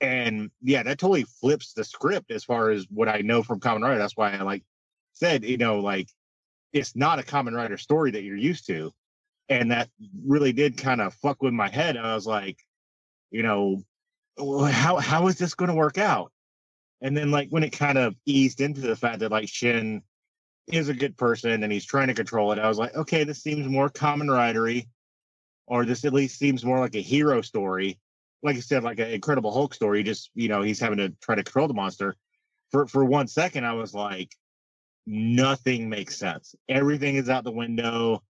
[0.00, 3.82] And yeah, that totally flips the script as far as what I know from Kamen
[3.82, 3.98] Rider.
[3.98, 4.62] That's why I like
[5.14, 6.08] said, you know, like
[6.72, 8.92] it's not a Kamen Rider story that you're used to
[9.48, 9.90] and that
[10.24, 11.96] really did kind of fuck with my head.
[11.96, 12.58] I was like,
[13.32, 13.82] you know,
[14.38, 16.30] how how is this going to work out?
[17.00, 20.02] And then like when it kind of eased into the fact that like Shin
[20.72, 23.42] is a good person and he's trying to control it, I was like, okay, this
[23.42, 24.88] seems more common ridery,
[25.66, 27.98] or this at least seems more like a hero story.
[28.42, 30.02] Like I said, like an Incredible Hulk story.
[30.02, 32.16] Just you know, he's having to try to control the monster.
[32.70, 34.34] For for one second, I was like,
[35.06, 36.54] nothing makes sense.
[36.68, 38.22] Everything is out the window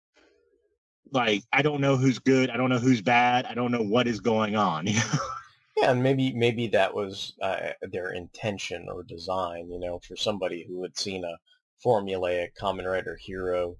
[1.12, 4.08] like I don't know who's good, I don't know who's bad, I don't know what
[4.08, 4.86] is going on.
[5.76, 10.64] yeah and maybe maybe that was uh, their intention or design you know for somebody
[10.68, 11.36] who had seen a
[11.84, 13.76] formulaic Kamen Rider hero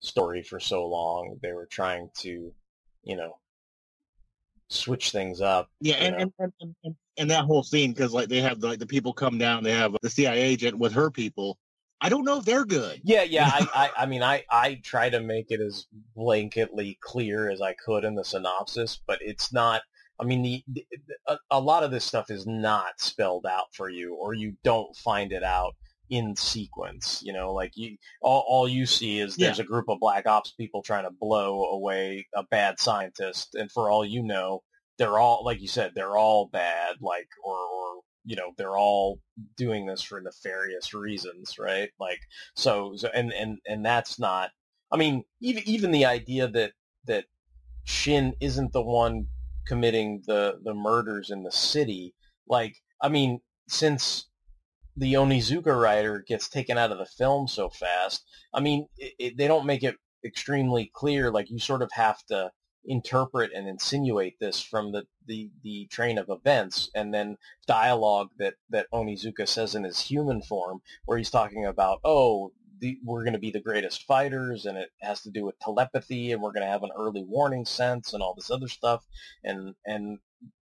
[0.00, 2.52] story for so long they were trying to
[3.02, 3.36] you know
[4.70, 8.62] switch things up yeah, and and, and, and, that whole scene because like they have
[8.62, 11.58] like the people come down, they have the CIA agent with her people.
[12.00, 13.00] I don't know if they're good.
[13.04, 13.50] Yeah, yeah.
[13.52, 15.86] I, I, I mean, I, I try to make it as
[16.16, 19.82] blanketly clear as I could in the synopsis, but it's not.
[20.18, 20.86] I mean, the, the
[21.26, 24.94] a, a lot of this stuff is not spelled out for you, or you don't
[24.96, 25.74] find it out
[26.10, 27.22] in sequence.
[27.24, 30.52] You know, like you, all, all you see is there's a group of black ops
[30.52, 34.62] people trying to blow away a bad scientist, and for all you know,
[34.98, 39.20] they're all like you said, they're all bad, like or, or you know they're all
[39.56, 42.20] doing this for nefarious reasons right like
[42.54, 44.50] so, so and and and that's not
[44.92, 46.72] i mean even even the idea that
[47.06, 47.24] that
[47.84, 49.26] shin isn't the one
[49.66, 52.14] committing the the murders in the city
[52.46, 54.26] like i mean since
[55.00, 58.24] the Onizuka Rider gets taken out of the film so fast
[58.54, 62.22] i mean it, it, they don't make it extremely clear like you sort of have
[62.26, 62.50] to
[62.84, 67.36] interpret and insinuate this from the, the, the train of events and then
[67.66, 72.98] dialogue that, that Onizuka says in his human form where he's talking about, oh, the,
[73.04, 76.40] we're going to be the greatest fighters, and it has to do with telepathy, and
[76.40, 79.04] we're going to have an early warning sense, and all this other stuff,
[79.44, 80.18] and and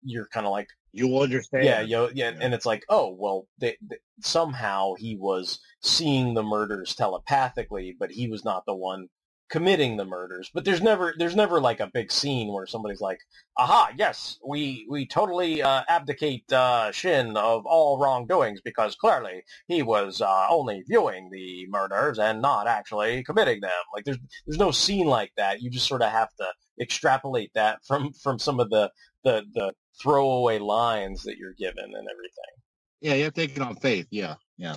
[0.04, 1.66] you're kind of like, You'll understand.
[1.66, 2.38] yeah, yo, yeah, Yeah.
[2.41, 8.12] and it's like, oh, well, they, they, somehow he was seeing the murders telepathically, but
[8.12, 9.08] he was not the one
[9.52, 10.50] committing the murders.
[10.54, 13.20] But there's never, there's never like a big scene where somebody's like,
[13.58, 19.82] aha, yes, we we totally uh, abdicate uh, Shin of all wrongdoings because clearly he
[19.84, 23.72] was uh, only viewing the murders and not actually committing them.
[23.93, 25.62] Like there's there's no scene like that.
[25.62, 26.45] You just sort of have to
[26.82, 28.91] extrapolate that from from some of the
[29.24, 32.54] the the throwaway lines that you're given and everything.
[33.02, 34.08] Yeah, you have to take it on faith.
[34.12, 34.76] Yeah, yeah,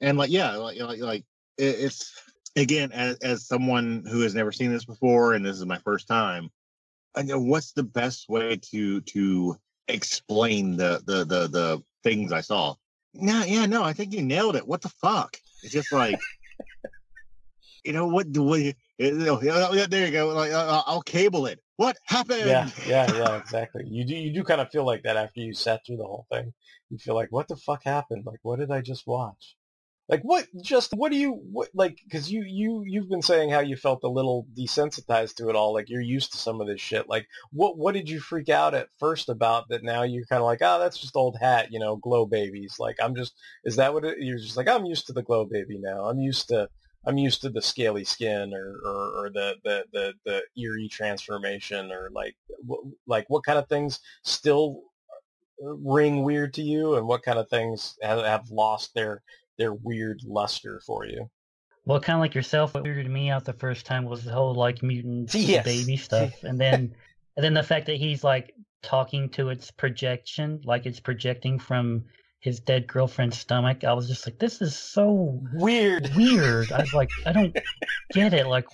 [0.00, 1.24] and like yeah, like like, like
[1.56, 2.12] it, it's
[2.56, 6.06] again as as someone who has never seen this before, and this is my first
[6.06, 6.50] time.
[7.16, 9.56] I know what's the best way to to
[9.88, 12.74] explain the the the the things I saw.
[13.14, 14.66] No, yeah, no, I think you nailed it.
[14.66, 15.36] What the fuck?
[15.62, 16.18] It's just like,
[17.84, 18.32] you know what?
[18.32, 18.74] Do we?
[18.98, 20.28] you know, yeah, There you go.
[20.34, 21.60] Like uh, I'll cable it.
[21.76, 22.46] What happened?
[22.46, 23.84] Yeah, yeah, yeah, exactly.
[23.86, 26.26] You do you do kind of feel like that after you sat through the whole
[26.30, 26.52] thing.
[26.90, 28.24] You feel like, what the fuck happened?
[28.24, 29.56] Like, what did I just watch?
[30.08, 30.46] Like, what?
[30.62, 31.70] Just what do you what?
[31.74, 35.56] Like, because you you you've been saying how you felt a little desensitized to it
[35.56, 35.72] all.
[35.72, 37.08] Like, you're used to some of this shit.
[37.08, 39.82] Like, what what did you freak out at first about that?
[39.82, 42.76] Now you're kind of like, oh, that's just old hat, you know, glow babies.
[42.78, 44.68] Like, I'm just is that what it, you're just like?
[44.68, 46.04] I'm used to the glow baby now.
[46.04, 46.68] I'm used to
[47.06, 51.92] I'm used to the scaly skin or, or, or the, the, the, the eerie transformation
[51.92, 52.36] or like
[52.68, 54.82] wh- like what kind of things still
[55.62, 59.22] uh, ring weird to you and what kind of things have, have lost their
[59.58, 61.30] their weird luster for you.
[61.86, 64.54] Well, kind of like yourself, what weirded me out the first time was the whole
[64.54, 65.64] like mutant Yes.
[65.64, 66.94] baby stuff, and then
[67.36, 72.04] and then the fact that he's like talking to its projection, like it's projecting from
[72.44, 73.84] his dead girlfriend's stomach.
[73.84, 76.10] I was just like, this is so Weird.
[76.14, 76.70] weird.
[76.72, 77.56] I was like, I don't
[78.12, 78.46] get it.
[78.46, 78.66] Like,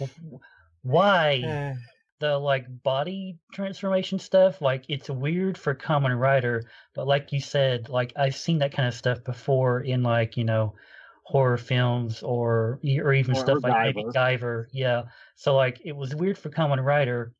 [0.83, 1.75] why Eh,
[2.19, 4.61] the like body transformation stuff?
[4.61, 6.65] Like, it's weird for Kamen Rider,
[6.97, 10.45] but like you said, like I've seen that kind of stuff before in like you
[10.45, 10.75] know
[11.23, 14.13] horror films or or even Or- stuff or like maybe Guyver.
[14.41, 14.65] Guyver.
[14.73, 15.03] Yeah.
[15.37, 17.33] So like it was weird for Kamen Rider,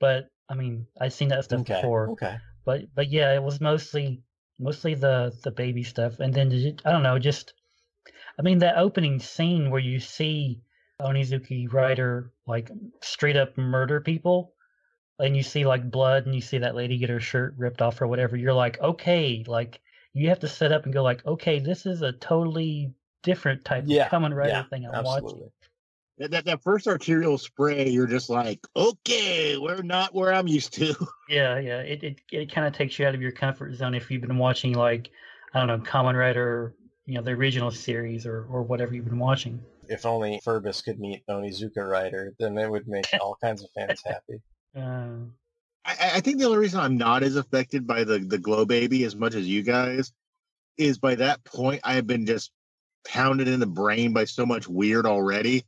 [0.00, 1.80] but I mean I've seen that stuff okay.
[1.80, 2.10] before.
[2.10, 2.36] Okay.
[2.66, 4.20] But but yeah, it was mostly
[4.58, 6.52] mostly the the baby stuff, and then
[6.84, 7.54] I don't know, just
[8.38, 10.62] I mean that opening scene where you see
[11.00, 12.70] Onizuka Rider like
[13.02, 14.54] straight up murder people,
[15.18, 18.00] and you see like blood, and you see that lady get her shirt ripped off
[18.00, 18.36] or whatever.
[18.36, 19.80] You're like, okay, like
[20.14, 23.84] you have to set up and go like, okay, this is a totally different type
[23.86, 25.50] Yeah, of Kamen Rider yeah, thing I'm watching.
[26.20, 26.38] Absolutely.
[26.38, 30.74] That, that that first arterial spray, you're just like, okay, we're not where I'm used
[30.74, 30.94] to.
[31.30, 31.80] Yeah, yeah.
[31.80, 34.38] It it, it kind of takes you out of your comfort zone if you've been
[34.38, 35.10] watching like
[35.52, 39.18] I don't know, Kamen Rider, you know, the original series or or whatever you've been
[39.18, 39.60] watching.
[39.88, 44.02] If only Furbus could meet Onizuka Rider, then it would make all kinds of fans
[44.06, 44.40] happy.
[44.74, 45.26] Uh,
[45.84, 49.04] I, I think the only reason I'm not as affected by the the glow baby
[49.04, 50.10] as much as you guys
[50.78, 52.52] is by that point I have been just
[53.06, 55.64] pounded in the brain by so much weird already.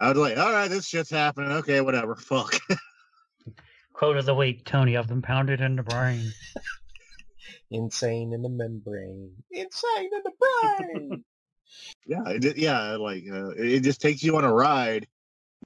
[0.00, 1.52] I was like, all right, this shit's happening.
[1.52, 2.16] Okay, whatever.
[2.16, 2.60] Fuck.
[4.02, 4.96] quote of the week, Tony.
[4.96, 6.32] I've been pounded in the brain.
[7.70, 9.30] Insane in the membrane.
[9.52, 11.24] Insane in the brain.
[12.06, 15.06] yeah, it, yeah, like uh, it, it just takes you on a ride.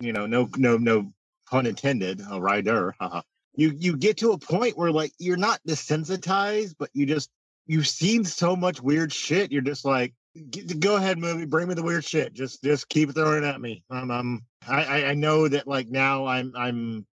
[0.00, 1.12] You know, no, no, no
[1.50, 2.20] pun intended.
[2.30, 2.94] A rider.
[3.00, 3.22] haha.
[3.54, 7.30] you you get to a point where like you're not desensitized, but you just
[7.66, 9.50] you've seen so much weird shit.
[9.50, 10.12] You're just like,
[10.50, 12.32] "G- go ahead, movie, bring me the weird shit.
[12.32, 13.84] Just just keep throwing it at me.
[13.90, 17.06] Um, um, I, I I know that like now I'm I'm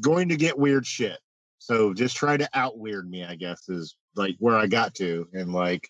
[0.00, 1.18] going to get weird shit.
[1.58, 3.24] So just try to out weird me.
[3.24, 5.88] I guess is like where I got to, and like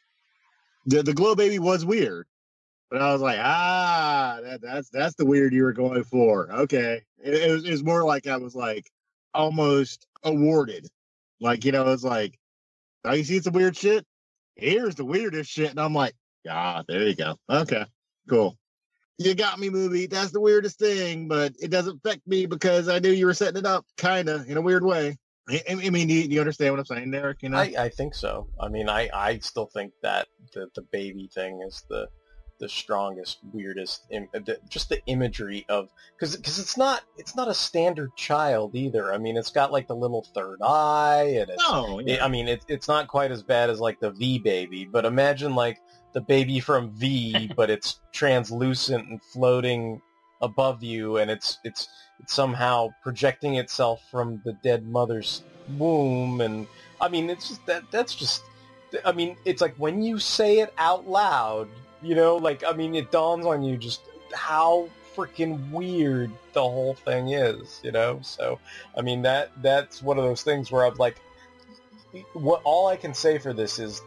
[0.87, 2.27] the the glow baby was weird.
[2.91, 6.53] But I was like, ah, that, that's that's the weird you were going for.
[6.53, 8.91] Okay, it, it, was, it was more like I was like
[9.33, 10.87] almost awarded.
[11.41, 12.39] Like you know, it's like,
[13.05, 14.05] oh, you see some weird shit.
[14.57, 16.13] Here's the weirdest shit, and I'm like,
[16.49, 17.37] ah, there you go.
[17.49, 17.85] Okay,
[18.29, 18.59] cool.
[19.19, 20.07] You got me, movie.
[20.07, 23.59] That's the weirdest thing, but it doesn't affect me because I knew you were setting
[23.59, 25.17] it up, kind of in a weird way.
[25.49, 27.43] I, I mean, do you, do you understand what I'm saying, Derek?
[27.43, 28.49] You know, I, I think so.
[28.61, 32.09] I mean, I, I still think that the, the baby thing is the
[32.59, 37.49] the strongest, weirdest, Im- the, just the imagery of because because it's not it's not
[37.49, 39.13] a standard child either.
[39.13, 42.47] I mean, it's got like the little third eye, and it's, no, it- I mean,
[42.47, 45.81] it, it's not quite as bad as like the V baby, but imagine like
[46.13, 50.01] the baby from V, but it's translucent and floating
[50.41, 51.89] above you, and it's it's
[52.21, 55.43] it's somehow projecting itself from the dead mother's
[55.79, 56.67] womb, and
[57.01, 58.43] I mean, it's just that that's just,
[59.05, 61.69] I mean, it's like when you say it out loud,
[62.03, 64.03] you know, like I mean, it dawns on you just
[64.35, 68.21] how freaking weird the whole thing is, you know?
[68.23, 68.59] So,
[68.97, 71.21] I mean, that that's one of those things where I'm like,
[72.35, 74.03] what all I can say for this is,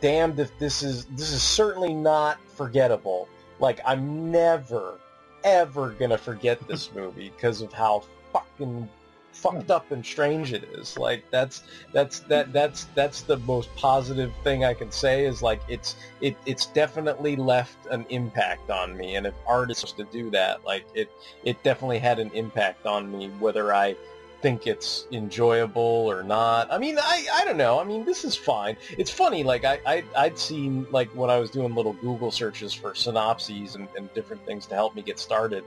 [0.00, 3.28] damned if this is this is certainly not forgettable.
[3.58, 4.98] Like, I'm never
[5.44, 8.88] ever gonna forget this movie because of how fucking
[9.32, 9.72] fucked hmm.
[9.72, 10.98] up and strange it is.
[10.98, 11.62] Like that's
[11.92, 16.36] that's that that's that's the most positive thing I can say is like it's it
[16.46, 19.16] it's definitely left an impact on me.
[19.16, 21.10] And if art is to do that, like it
[21.44, 23.96] it definitely had an impact on me, whether I
[24.40, 26.72] think it's enjoyable or not.
[26.72, 27.78] I mean, I, I don't know.
[27.78, 28.76] I mean, this is fine.
[28.96, 29.44] It's funny.
[29.44, 33.74] Like I, I I'd seen like when I was doing little Google searches for synopses
[33.74, 35.64] and, and different things to help me get started.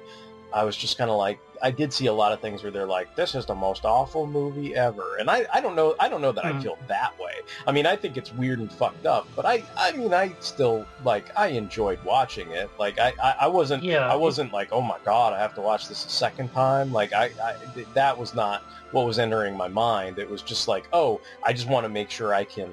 [0.52, 2.86] I was just kind of like, I did see a lot of things where they're
[2.86, 5.18] like, this is the most awful movie ever.
[5.18, 6.60] And I, I don't know, I don't know that I Hmm.
[6.60, 7.32] feel that way.
[7.66, 10.86] I mean, I think it's weird and fucked up, but I, I mean, I still,
[11.04, 12.70] like, I enjoyed watching it.
[12.78, 15.62] Like, I, I, I wasn't, Yeah, I wasn't like, oh my God, I have to
[15.62, 16.92] watch this a second time.
[16.92, 17.56] Like, I, I,
[17.94, 20.20] that was not what was entering my mind.
[20.20, 22.70] It was just like, oh, I just want to make sure I can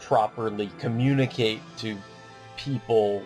[0.00, 1.96] properly communicate to
[2.56, 3.22] people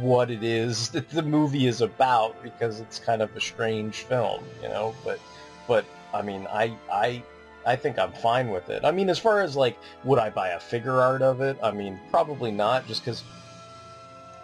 [0.00, 4.42] what it is that the movie is about because it's kind of a strange film,
[4.62, 4.94] you know.
[5.04, 5.20] But,
[5.68, 7.22] but I mean, I, I,
[7.66, 8.84] I think I'm fine with it.
[8.84, 11.58] I mean, as far as like, would I buy a figure art of it?
[11.62, 13.22] I mean, probably not, just because.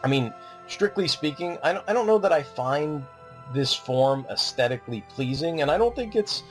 [0.05, 0.35] I mean,
[0.67, 3.05] strictly speaking, I don't, I don't know that I find
[3.55, 6.43] this form aesthetically pleasing, and I don't think it's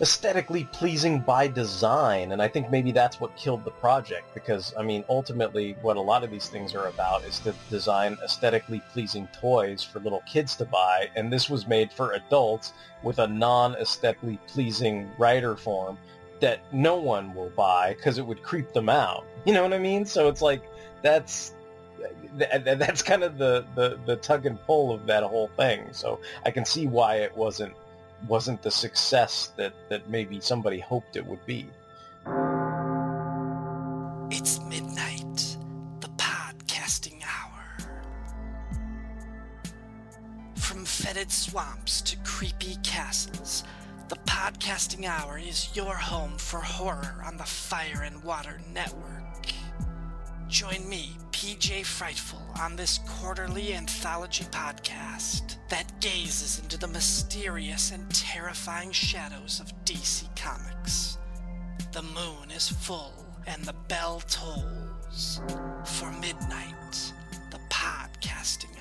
[0.00, 4.82] aesthetically pleasing by design and i think maybe that's what killed the project because i
[4.82, 9.26] mean ultimately what a lot of these things are about is to design aesthetically pleasing
[9.40, 12.72] toys for little kids to buy and this was made for adults
[13.02, 15.98] with a non-aesthetically pleasing Rider form
[16.40, 19.24] that no one will buy because it would creep them out.
[19.44, 20.04] You know what i mean?
[20.04, 20.62] So it's like
[21.02, 21.54] that's
[22.38, 25.86] th- th- that's kind of the, the, the tug and pull of that whole thing.
[25.92, 27.74] So i can see why it wasn't
[28.26, 31.66] wasn't the success that, that maybe somebody hoped it would be.
[34.30, 35.56] It's midnight,
[36.00, 37.78] the podcasting hour.
[40.56, 43.64] From fetid swamps to creepy castles,
[44.08, 49.27] the podcasting hour is your home for horror on the Fire and Water Network.
[50.48, 58.08] Join me, PJ Frightful, on this quarterly anthology podcast that gazes into the mysterious and
[58.14, 61.18] terrifying shadows of DC Comics.
[61.92, 63.12] The moon is full
[63.46, 65.42] and the bell tolls
[65.84, 67.12] for midnight,
[67.50, 68.77] the podcasting.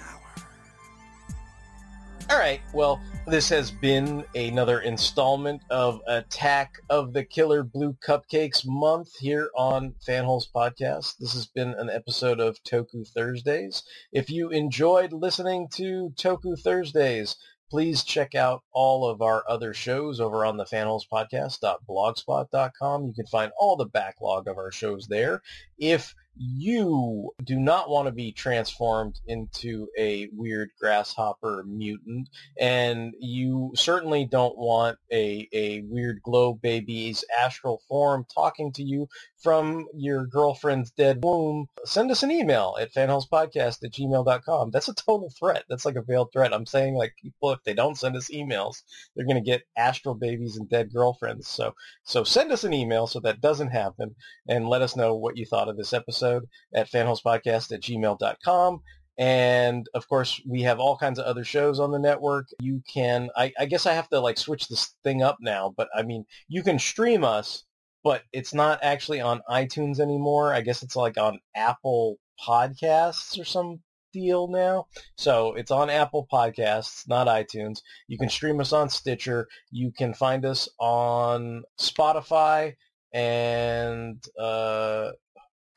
[2.29, 8.65] All right, well, this has been another installment of Attack of the Killer Blue Cupcakes
[8.65, 11.15] month here on Fanholes Podcast.
[11.19, 13.81] This has been an episode of Toku Thursdays.
[14.11, 17.37] If you enjoyed listening to Toku Thursdays,
[17.69, 23.05] please check out all of our other shows over on the fanholespodcast.blogspot.com.
[23.05, 25.41] You can find all the backlog of our shows there.
[25.77, 32.29] If you do not want to be transformed into a weird grasshopper mutant,
[32.59, 39.07] and you certainly don't want a, a weird glow baby's astral form talking to you
[39.41, 44.71] from your girlfriend's dead womb, send us an email at fanholespodcast at gmail.com.
[44.71, 45.63] That's a total threat.
[45.69, 46.53] That's like a veiled threat.
[46.53, 48.83] I'm saying like people, if they don't send us emails,
[49.15, 51.47] they're going to get astral babies and dead girlfriends.
[51.47, 54.15] So, so send us an email so that doesn't happen
[54.47, 56.26] and let us know what you thought of this episode
[56.73, 58.81] at fanholespodcast at gmail.com.
[59.17, 62.47] And of course, we have all kinds of other shows on the network.
[62.61, 65.89] You can, I, I guess I have to like switch this thing up now, but
[65.95, 67.63] I mean, you can stream us,
[68.03, 70.53] but it's not actually on iTunes anymore.
[70.53, 73.79] I guess it's like on Apple Podcasts or some
[74.13, 74.85] deal now.
[75.15, 77.79] So it's on Apple Podcasts, not iTunes.
[78.07, 79.47] You can stream us on Stitcher.
[79.71, 82.75] You can find us on Spotify
[83.13, 85.11] and, uh,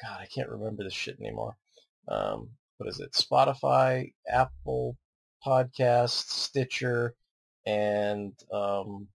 [0.02, 1.56] God, I can't remember this shit anymore.
[2.08, 3.12] Um, what is it?
[3.12, 4.96] Spotify, Apple
[5.46, 7.14] Podcasts, Stitcher,
[7.66, 9.08] and um,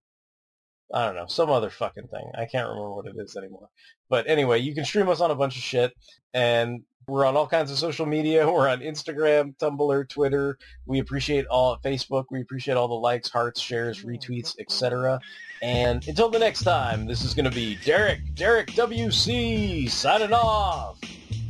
[0.93, 2.31] I don't know, some other fucking thing.
[2.35, 3.69] I can't remember what it is anymore.
[4.09, 5.93] But anyway, you can stream us on a bunch of shit,
[6.33, 8.49] and we're on all kinds of social media.
[8.51, 10.57] We're on Instagram, Tumblr, Twitter.
[10.85, 12.25] We appreciate all Facebook.
[12.31, 15.19] We appreciate all the likes, hearts, shares, retweets, etc.
[15.61, 20.99] And until the next time, this is going to be Derek, Derek WC, signing off.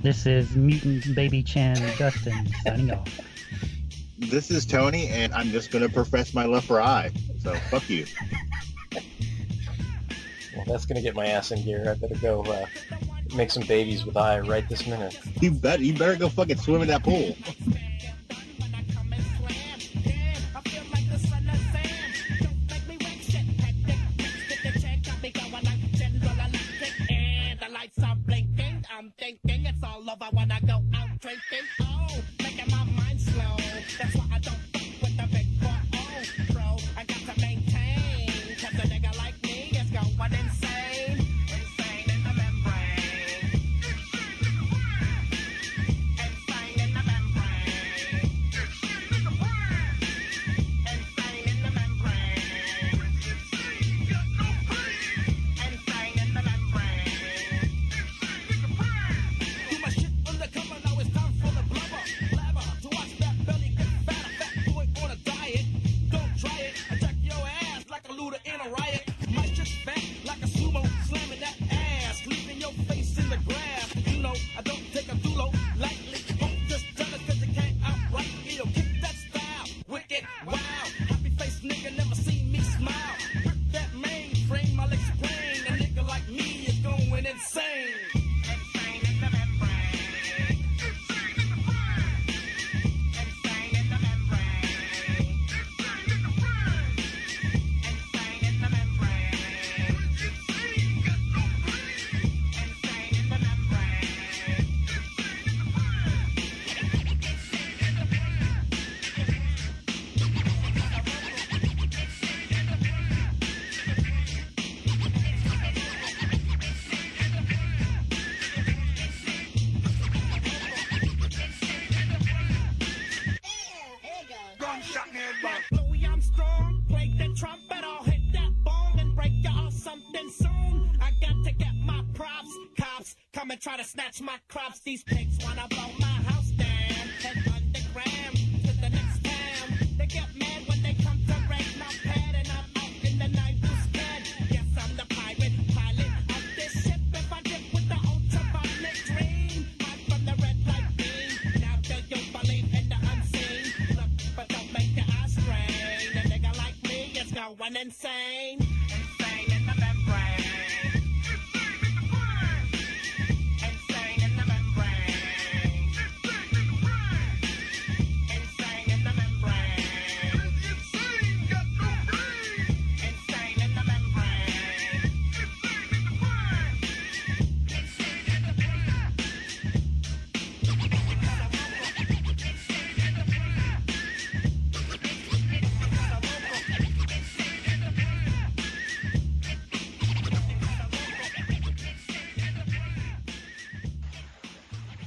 [0.01, 3.07] This is Mutant Baby Chan Justin signing off.
[4.17, 7.11] This is Tony, and I'm just going to profess my love for I.
[7.41, 8.05] So fuck you.
[10.55, 11.89] Well, that's gonna get my ass in gear.
[11.89, 12.65] I better go uh,
[13.35, 15.19] make some babies with Ai right this minute.
[15.41, 15.79] You bet.
[15.79, 17.35] You better go fucking swim in that pool.
[29.17, 31.65] Thinking it's all over when I go out drinking.
[31.81, 32.34] Oh.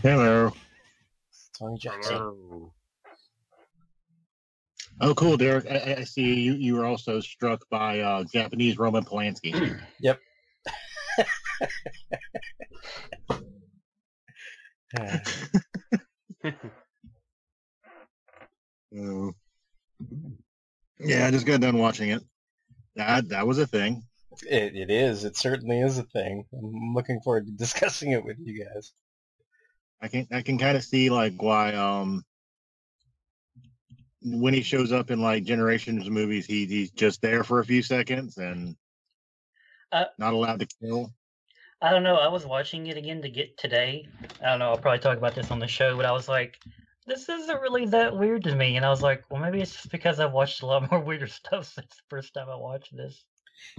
[0.09, 0.51] Hello.
[1.59, 2.17] Tony Jackson.
[2.17, 2.73] Hello.
[5.03, 5.67] Oh, cool, Derek.
[5.71, 6.55] I, I- I see you.
[6.55, 9.79] You were also struck by uh, Japanese Roman Polanski.
[10.01, 10.19] Yep.
[18.97, 19.33] Oh.
[21.01, 22.23] Yeah, I just got done watching it.
[22.97, 24.03] That that was a thing.
[24.43, 25.23] It, it is.
[25.23, 26.45] It certainly is a thing.
[26.53, 28.93] I'm looking forward to discussing it with you guys.
[30.01, 32.24] I can I can kind of see like why um
[34.22, 37.82] when he shows up in like generations movies, he he's just there for a few
[37.82, 38.76] seconds and
[39.92, 41.12] Uh, not allowed to kill.
[41.80, 42.16] I don't know.
[42.16, 44.09] I was watching it again to get today.
[44.40, 44.70] I don't know.
[44.70, 46.59] I'll probably talk about this on the show, but I was like,
[47.07, 48.76] this isn't really that weird to me.
[48.76, 51.26] And I was like, well, maybe it's just because I've watched a lot more weirder
[51.28, 53.24] stuff since the first time I watched this.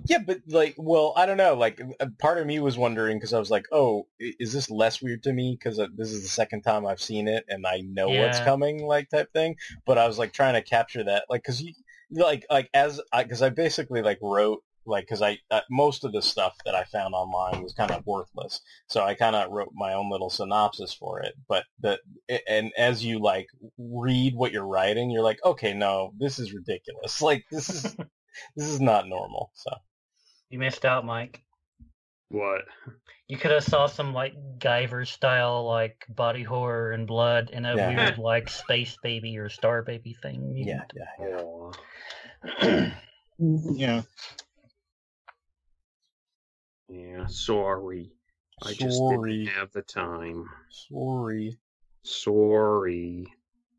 [0.06, 1.56] Yeah, but like, well, I don't know.
[1.56, 5.02] Like, a part of me was wondering because I was like, oh, is this less
[5.02, 8.10] weird to me because this is the second time I've seen it and I know
[8.10, 9.56] what's coming, like type thing.
[9.86, 11.74] But I was like trying to capture that, like, because you,
[12.12, 14.64] like, like as I, because I basically like wrote.
[14.86, 18.04] Like, because I uh, most of the stuff that I found online was kind of
[18.08, 21.36] worthless, so I kind of wrote my own little synopsis for it.
[21.48, 22.00] But the
[22.48, 27.22] and as you like read what you're writing, you're like, okay, no, this is ridiculous.
[27.30, 27.96] Like, this is
[28.56, 29.52] this is not normal.
[29.54, 29.72] So
[30.50, 31.42] You missed out, Mike.
[32.30, 32.62] What?
[33.28, 37.76] You could have saw some like Guyver style like body horror and blood and a
[37.76, 37.90] Yeah.
[37.90, 40.56] weird like space baby or star baby thing.
[40.56, 41.38] You yeah, yeah.
[41.42, 41.72] Oh,
[43.40, 44.02] Yeah.
[46.88, 47.26] yeah.
[47.28, 48.12] Sorry.
[48.62, 50.50] I just didn't have the time.
[50.70, 51.58] Sorry.
[52.04, 53.26] Sorry.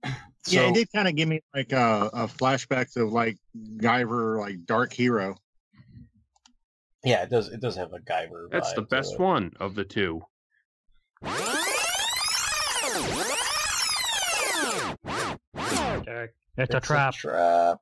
[0.53, 3.37] yeah, it did kind of give me like uh, a flashbacks of like
[3.77, 5.37] Guyver, like Dark Hero.
[7.05, 7.49] Yeah, it does.
[7.49, 8.51] It does have a Guyver.
[8.51, 10.23] That's the vibe to best one of the two.
[16.05, 17.15] Derek, it's a It's trap.
[17.15, 17.79] trap.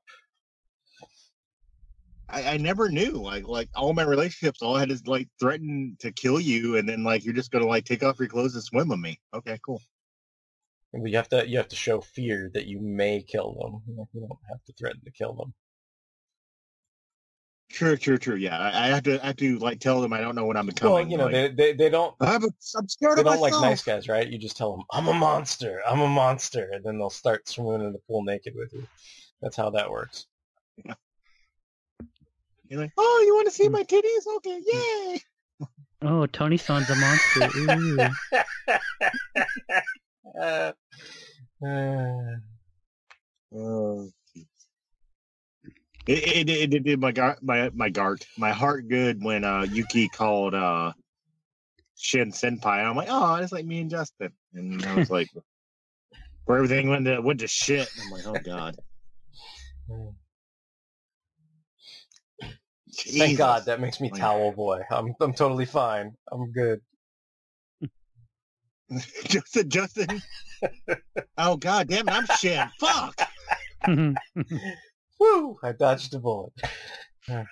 [2.31, 5.97] I, I never knew like like all my relationships all I had is like threaten
[6.01, 8.63] to kill you and then like you're just gonna like take off your clothes and
[8.63, 9.19] swim with me.
[9.33, 9.81] Okay, cool.
[10.93, 13.83] You have to you have to show fear that you may kill them.
[13.87, 15.53] You don't have to threaten to kill them.
[17.71, 18.37] True, true, true.
[18.37, 20.57] Yeah, I, I have to, I have to like tell them I don't know what
[20.57, 20.95] I'm becoming.
[20.95, 23.27] Well, you know, like, they, they they don't I have a, I'm scared they of
[23.27, 24.27] don't like nice guys, right?
[24.27, 25.81] You just tell them, "I'm a monster.
[25.87, 28.87] I'm a monster," and then they'll start swimming in the pool naked with you.
[29.43, 30.27] That's how that works.
[32.69, 34.27] You're like, oh, you want to see my titties?
[34.37, 35.21] Okay, yay!
[36.01, 37.43] Oh, Tony San's a monster.
[40.41, 40.73] Uh,
[41.65, 42.37] uh,
[43.55, 44.11] Oh,
[46.07, 49.67] it, it, it, it did my gar- my my gart my heart good when uh
[49.71, 50.93] Yuki called uh
[51.97, 52.85] Shin Senpai.
[52.85, 55.29] I'm like, oh, it's like me and Justin, and I was like,
[56.45, 57.89] where everything went to went to shit.
[57.99, 58.77] I'm like, oh god.
[62.93, 64.83] thank God that makes me towel boy.
[64.91, 66.15] I'm I'm totally fine.
[66.31, 66.83] I'm good.
[69.25, 70.23] Justin, Justin.
[71.39, 72.69] oh god damn it, I'm Shin.
[72.81, 73.21] Fuck.
[75.21, 75.59] Woo!
[75.63, 76.53] I dodged a bullet.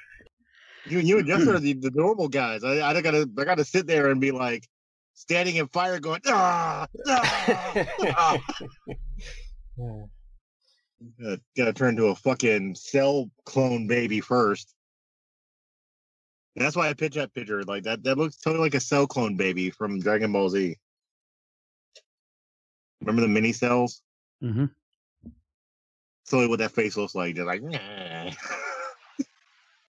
[0.89, 2.63] You, you and Justin are the, the normal guys.
[2.63, 4.69] I, I gotta, I gotta sit there and be like,
[5.17, 7.85] standing in fire, going, ah, ah,
[8.17, 8.39] ah.
[11.21, 14.75] Gotta, gotta turn into a fucking cell clone baby first.
[16.55, 18.03] And that's why I pitch that picture like that.
[18.05, 20.77] That looks totally like a cell clone baby from Dragon Ball Z.
[23.01, 24.03] Remember the mini cells?
[24.43, 24.67] Mm-hmm.
[26.29, 27.37] Totally what that face looks like.
[27.37, 28.31] Just like, nah.